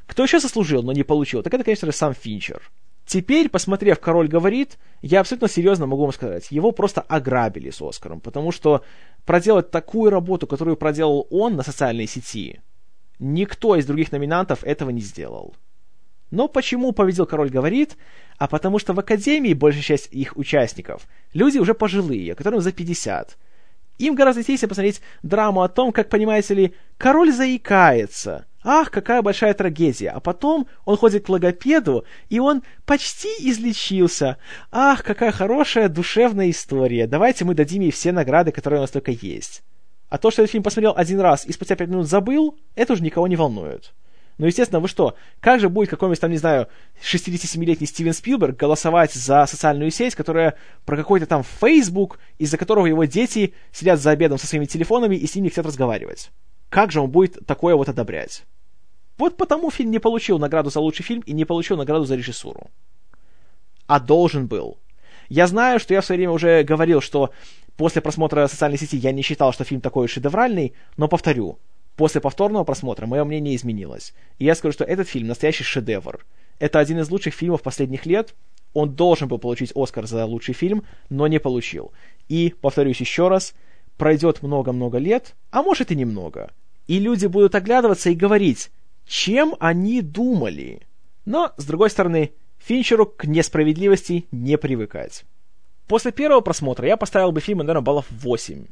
Кто 0.06 0.24
еще 0.24 0.40
заслужил, 0.40 0.82
но 0.82 0.92
не 0.92 1.04
получил, 1.04 1.44
так 1.44 1.54
это, 1.54 1.62
конечно 1.62 1.86
же, 1.86 1.92
сам 1.92 2.12
Финчер. 2.12 2.60
Теперь, 3.08 3.48
посмотрев 3.48 4.00
«Король 4.00 4.28
говорит», 4.28 4.76
я 5.00 5.20
абсолютно 5.20 5.48
серьезно 5.48 5.86
могу 5.86 6.02
вам 6.02 6.12
сказать, 6.12 6.48
его 6.50 6.72
просто 6.72 7.00
ограбили 7.00 7.70
с 7.70 7.80
Оскаром, 7.80 8.20
потому 8.20 8.52
что 8.52 8.84
проделать 9.24 9.70
такую 9.70 10.10
работу, 10.10 10.46
которую 10.46 10.76
проделал 10.76 11.26
он 11.30 11.56
на 11.56 11.62
социальной 11.62 12.06
сети, 12.06 12.60
никто 13.18 13.76
из 13.76 13.86
других 13.86 14.12
номинантов 14.12 14.62
этого 14.62 14.90
не 14.90 15.00
сделал. 15.00 15.56
Но 16.30 16.48
почему 16.48 16.92
победил 16.92 17.24
«Король 17.24 17.48
говорит»? 17.48 17.96
А 18.36 18.46
потому 18.46 18.78
что 18.78 18.92
в 18.92 19.00
Академии 19.00 19.54
большая 19.54 19.82
часть 19.82 20.12
их 20.12 20.36
участников 20.36 21.08
люди 21.32 21.56
уже 21.56 21.72
пожилые, 21.72 22.34
которым 22.34 22.60
за 22.60 22.72
50. 22.72 23.38
Им 23.96 24.16
гораздо 24.16 24.42
интереснее 24.42 24.68
посмотреть 24.68 25.00
драму 25.22 25.62
о 25.62 25.70
том, 25.70 25.92
как, 25.92 26.10
понимаете 26.10 26.52
ли, 26.52 26.74
король 26.98 27.32
заикается– 27.32 28.44
Ах, 28.70 28.90
какая 28.90 29.22
большая 29.22 29.54
трагедия. 29.54 30.10
А 30.10 30.20
потом 30.20 30.66
он 30.84 30.98
ходит 30.98 31.24
к 31.24 31.30
логопеду, 31.30 32.04
и 32.28 32.38
он 32.38 32.62
почти 32.84 33.30
излечился. 33.38 34.36
Ах, 34.70 35.02
какая 35.02 35.32
хорошая 35.32 35.88
душевная 35.88 36.50
история. 36.50 37.06
Давайте 37.06 37.46
мы 37.46 37.54
дадим 37.54 37.80
ей 37.80 37.90
все 37.90 38.12
награды, 38.12 38.52
которые 38.52 38.80
у 38.80 38.82
нас 38.82 38.90
только 38.90 39.10
есть. 39.10 39.62
А 40.10 40.18
то, 40.18 40.30
что 40.30 40.42
этот 40.42 40.52
фильм 40.52 40.62
посмотрел 40.62 40.92
один 40.94 41.18
раз 41.18 41.46
и 41.46 41.52
спустя 41.52 41.76
пять 41.76 41.88
минут 41.88 42.08
забыл, 42.08 42.58
это 42.74 42.92
уже 42.92 43.02
никого 43.02 43.26
не 43.26 43.36
волнует. 43.36 43.94
Ну, 44.36 44.44
естественно, 44.44 44.80
вы 44.80 44.88
что, 44.88 45.16
как 45.40 45.60
же 45.60 45.70
будет 45.70 45.88
какой-нибудь 45.88 46.20
там, 46.20 46.30
не 46.30 46.36
знаю, 46.36 46.68
67-летний 47.02 47.86
Стивен 47.86 48.12
Спилберг 48.12 48.54
голосовать 48.54 49.14
за 49.14 49.46
социальную 49.46 49.90
сеть, 49.90 50.14
которая 50.14 50.56
про 50.84 50.98
какой-то 50.98 51.24
там 51.24 51.42
Facebook, 51.42 52.18
из-за 52.36 52.58
которого 52.58 52.84
его 52.84 53.06
дети 53.06 53.54
сидят 53.72 53.98
за 53.98 54.10
обедом 54.10 54.36
со 54.36 54.46
своими 54.46 54.66
телефонами 54.66 55.16
и 55.16 55.26
с 55.26 55.34
ними 55.34 55.48
хотят 55.48 55.64
разговаривать? 55.64 56.32
Как 56.68 56.92
же 56.92 57.00
он 57.00 57.10
будет 57.10 57.46
такое 57.46 57.74
вот 57.74 57.88
одобрять? 57.88 58.44
Вот 59.18 59.36
потому 59.36 59.70
фильм 59.70 59.90
не 59.90 59.98
получил 59.98 60.38
награду 60.38 60.70
за 60.70 60.80
лучший 60.80 61.04
фильм 61.04 61.20
и 61.22 61.32
не 61.32 61.44
получил 61.44 61.76
награду 61.76 62.04
за 62.04 62.14
режиссуру. 62.14 62.70
А 63.86 63.98
должен 63.98 64.46
был. 64.46 64.78
Я 65.28 65.46
знаю, 65.46 65.80
что 65.80 65.92
я 65.92 66.00
в 66.00 66.06
свое 66.06 66.18
время 66.18 66.32
уже 66.32 66.62
говорил, 66.62 67.00
что 67.00 67.32
после 67.76 68.00
просмотра 68.00 68.46
социальной 68.46 68.78
сети 68.78 68.96
я 68.96 69.12
не 69.12 69.22
считал, 69.22 69.52
что 69.52 69.64
фильм 69.64 69.80
такой 69.80 70.08
шедевральный, 70.08 70.72
но 70.96 71.08
повторю, 71.08 71.58
после 71.96 72.20
повторного 72.20 72.64
просмотра 72.64 73.06
мое 73.06 73.24
мнение 73.24 73.56
изменилось. 73.56 74.14
И 74.38 74.44
я 74.44 74.54
скажу, 74.54 74.72
что 74.72 74.84
этот 74.84 75.08
фильм 75.08 75.26
настоящий 75.26 75.64
шедевр. 75.64 76.24
Это 76.60 76.78
один 76.78 77.00
из 77.00 77.10
лучших 77.10 77.34
фильмов 77.34 77.62
последних 77.62 78.06
лет. 78.06 78.34
Он 78.72 78.94
должен 78.94 79.28
был 79.28 79.38
получить 79.38 79.72
Оскар 79.74 80.06
за 80.06 80.24
лучший 80.26 80.54
фильм, 80.54 80.84
но 81.08 81.26
не 81.26 81.40
получил. 81.40 81.92
И, 82.28 82.54
повторюсь 82.60 83.00
еще 83.00 83.28
раз, 83.28 83.54
пройдет 83.96 84.42
много-много 84.42 84.98
лет, 84.98 85.34
а 85.50 85.62
может 85.62 85.90
и 85.90 85.96
немного. 85.96 86.52
И 86.86 87.00
люди 87.00 87.26
будут 87.26 87.54
оглядываться 87.54 88.10
и 88.10 88.14
говорить, 88.14 88.70
чем 89.08 89.56
они 89.58 90.02
думали. 90.02 90.82
Но, 91.24 91.52
с 91.56 91.64
другой 91.64 91.90
стороны, 91.90 92.32
Финчеру 92.58 93.06
к 93.06 93.24
несправедливости 93.24 94.26
не 94.30 94.58
привыкать. 94.58 95.24
После 95.86 96.12
первого 96.12 96.42
просмотра 96.42 96.86
я 96.86 96.96
поставил 96.96 97.32
бы 97.32 97.40
фильм, 97.40 97.58
наверное, 97.58 97.82
баллов 97.82 98.06
8. 98.10 98.66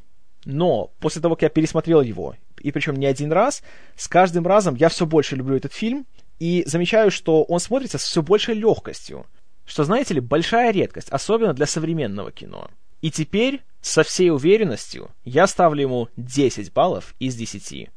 Но 0.45 0.93
после 1.01 1.23
того, 1.23 1.35
как 1.35 1.43
я 1.43 1.49
пересмотрел 1.49 2.03
его, 2.03 2.37
и 2.61 2.71
причем 2.71 2.97
не 2.97 3.07
один 3.07 3.33
раз, 3.33 3.63
с 3.97 4.07
каждым 4.07 4.47
разом 4.47 4.75
я 4.75 4.89
все 4.91 5.07
больше 5.07 5.35
люблю 5.35 5.57
этот 5.57 5.73
фильм, 5.73 6.07
и 6.39 6.63
замечаю, 6.67 7.11
что 7.11 7.43
он 7.43 7.59
смотрится 7.59 7.99
с 7.99 8.05
все 8.05 8.23
большей 8.23 8.55
легкостью. 8.55 9.27
Что, 9.65 9.85
знаете 9.85 10.15
ли, 10.15 10.21
большая 10.21 10.71
редкость, 10.71 11.09
особенно 11.09 11.55
для 11.55 11.67
современного 11.67 12.31
кино. 12.31 12.71
И 13.01 13.11
теперь, 13.11 13.63
со 13.81 14.03
всей 14.03 14.31
уверенностью, 14.31 15.11
я 15.25 15.47
ставлю 15.47 15.81
ему 15.81 16.09
10 16.17 16.73
баллов 16.73 17.15
из 17.19 17.35
10. 17.35 17.89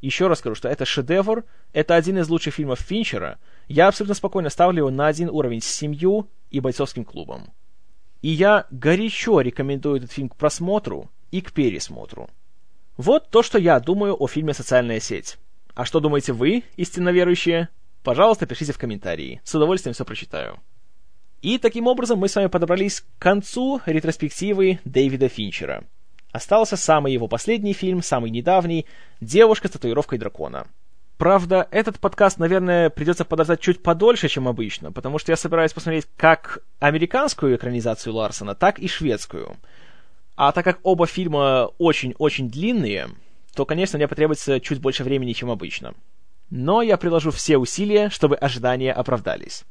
Еще 0.00 0.28
раз 0.28 0.38
скажу, 0.38 0.54
что 0.54 0.68
это 0.68 0.86
шедевр, 0.86 1.44
это 1.72 1.94
один 1.94 2.18
из 2.18 2.28
лучших 2.28 2.54
фильмов 2.54 2.80
Финчера. 2.80 3.38
Я 3.68 3.88
абсолютно 3.88 4.14
спокойно 4.14 4.48
ставлю 4.48 4.78
его 4.78 4.90
на 4.90 5.06
один 5.06 5.28
уровень 5.28 5.60
с 5.60 5.66
«Семью» 5.66 6.28
и 6.50 6.60
«Бойцовским 6.60 7.04
клубом». 7.04 7.52
И 8.22 8.28
я 8.28 8.66
горячо 8.70 9.40
рекомендую 9.40 9.98
этот 9.98 10.12
фильм 10.12 10.30
к 10.30 10.36
просмотру 10.36 11.10
и 11.30 11.40
к 11.42 11.52
пересмотру. 11.52 12.30
Вот 12.96 13.30
то, 13.30 13.42
что 13.42 13.58
я 13.58 13.78
думаю 13.78 14.16
о 14.18 14.26
фильме 14.26 14.54
«Социальная 14.54 15.00
сеть». 15.00 15.38
А 15.74 15.84
что 15.84 16.00
думаете 16.00 16.32
вы, 16.32 16.64
истинно 16.76 17.10
верующие? 17.10 17.68
Пожалуйста, 18.02 18.46
пишите 18.46 18.72
в 18.72 18.78
комментарии. 18.78 19.40
С 19.44 19.54
удовольствием 19.54 19.94
все 19.94 20.04
прочитаю. 20.04 20.58
И 21.42 21.58
таким 21.58 21.86
образом 21.86 22.18
мы 22.18 22.28
с 22.28 22.36
вами 22.36 22.48
подобрались 22.48 23.00
к 23.00 23.06
концу 23.18 23.80
ретроспективы 23.86 24.80
Дэвида 24.84 25.28
Финчера– 25.28 25.84
Остался 26.32 26.76
самый 26.76 27.12
его 27.12 27.26
последний 27.26 27.72
фильм, 27.72 28.02
самый 28.02 28.30
недавний 28.30 28.86
«Девушка 29.20 29.68
с 29.68 29.72
татуировкой 29.72 30.18
дракона». 30.18 30.66
Правда, 31.18 31.68
этот 31.70 31.98
подкаст, 31.98 32.38
наверное, 32.38 32.88
придется 32.88 33.26
подождать 33.26 33.60
чуть 33.60 33.82
подольше, 33.82 34.28
чем 34.28 34.48
обычно, 34.48 34.90
потому 34.90 35.18
что 35.18 35.32
я 35.32 35.36
собираюсь 35.36 35.72
посмотреть 35.72 36.06
как 36.16 36.60
американскую 36.78 37.56
экранизацию 37.56 38.14
Ларсона, 38.14 38.54
так 38.54 38.78
и 38.78 38.88
шведскую. 38.88 39.56
А 40.36 40.52
так 40.52 40.64
как 40.64 40.78
оба 40.82 41.06
фильма 41.06 41.70
очень-очень 41.76 42.48
длинные, 42.48 43.08
то, 43.54 43.66
конечно, 43.66 43.98
мне 43.98 44.08
потребуется 44.08 44.60
чуть 44.60 44.80
больше 44.80 45.04
времени, 45.04 45.34
чем 45.34 45.50
обычно. 45.50 45.92
Но 46.48 46.80
я 46.80 46.96
приложу 46.96 47.30
все 47.32 47.58
усилия, 47.58 48.08
чтобы 48.08 48.36
ожидания 48.36 48.92
оправдались. 48.92 49.64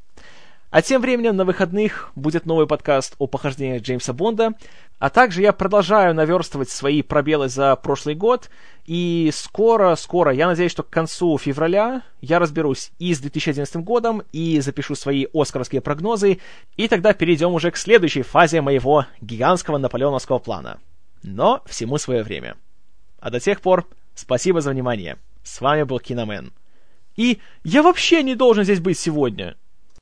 А 0.72 0.84
тем 0.84 1.02
временем 1.02 1.36
на 1.36 1.46
выходных 1.46 2.12
будет 2.16 2.46
новый 2.46 2.68
подкаст 2.68 3.16
о 3.18 3.26
похождениях 3.26 3.82
Джеймса 3.82 4.14
Бонда, 4.14 4.54
а 5.00 5.10
также 5.10 5.42
я 5.42 5.52
продолжаю 5.52 6.14
наверстывать 6.14 6.70
свои 6.70 7.02
пробелы 7.02 7.50
за 7.50 7.76
прошлый 7.76 8.14
год, 8.14 8.52
и 8.86 9.32
скоро, 9.34 9.96
скоро, 9.96 10.32
я 10.32 10.46
надеюсь, 10.46 10.72
что 10.72 10.84
к 10.84 10.90
концу 10.92 11.40
февраля 11.40 12.04
я 12.22 12.38
разберусь 12.38 12.92
и 13.00 13.16
с 13.16 13.20
2011 13.20 13.78
годом, 13.78 14.22
и 14.32 14.60
запишу 14.60 14.94
свои 14.94 15.26
оскаровские 15.34 15.82
прогнозы, 15.82 16.38
и 16.78 16.88
тогда 16.88 17.14
перейдем 17.14 17.52
уже 17.54 17.72
к 17.72 17.78
следующей 17.78 18.22
фазе 18.22 18.62
моего 18.62 19.08
гигантского 19.22 19.80
наполеоновского 19.80 20.38
плана. 20.38 20.80
Но 21.24 21.64
всему 21.66 21.98
свое 21.98 22.22
время. 22.22 22.58
А 23.20 23.32
до 23.32 23.40
тех 23.40 23.62
пор, 23.62 23.88
спасибо 24.14 24.62
за 24.62 24.70
внимание. 24.70 25.18
С 25.42 25.62
вами 25.62 25.82
был 25.82 26.00
Киномен. 26.00 26.54
И 27.16 27.40
я 27.64 27.82
вообще 27.82 28.22
не 28.22 28.36
должен 28.36 28.66
здесь 28.66 28.80
быть 28.80 29.00
сегодня. 29.00 29.56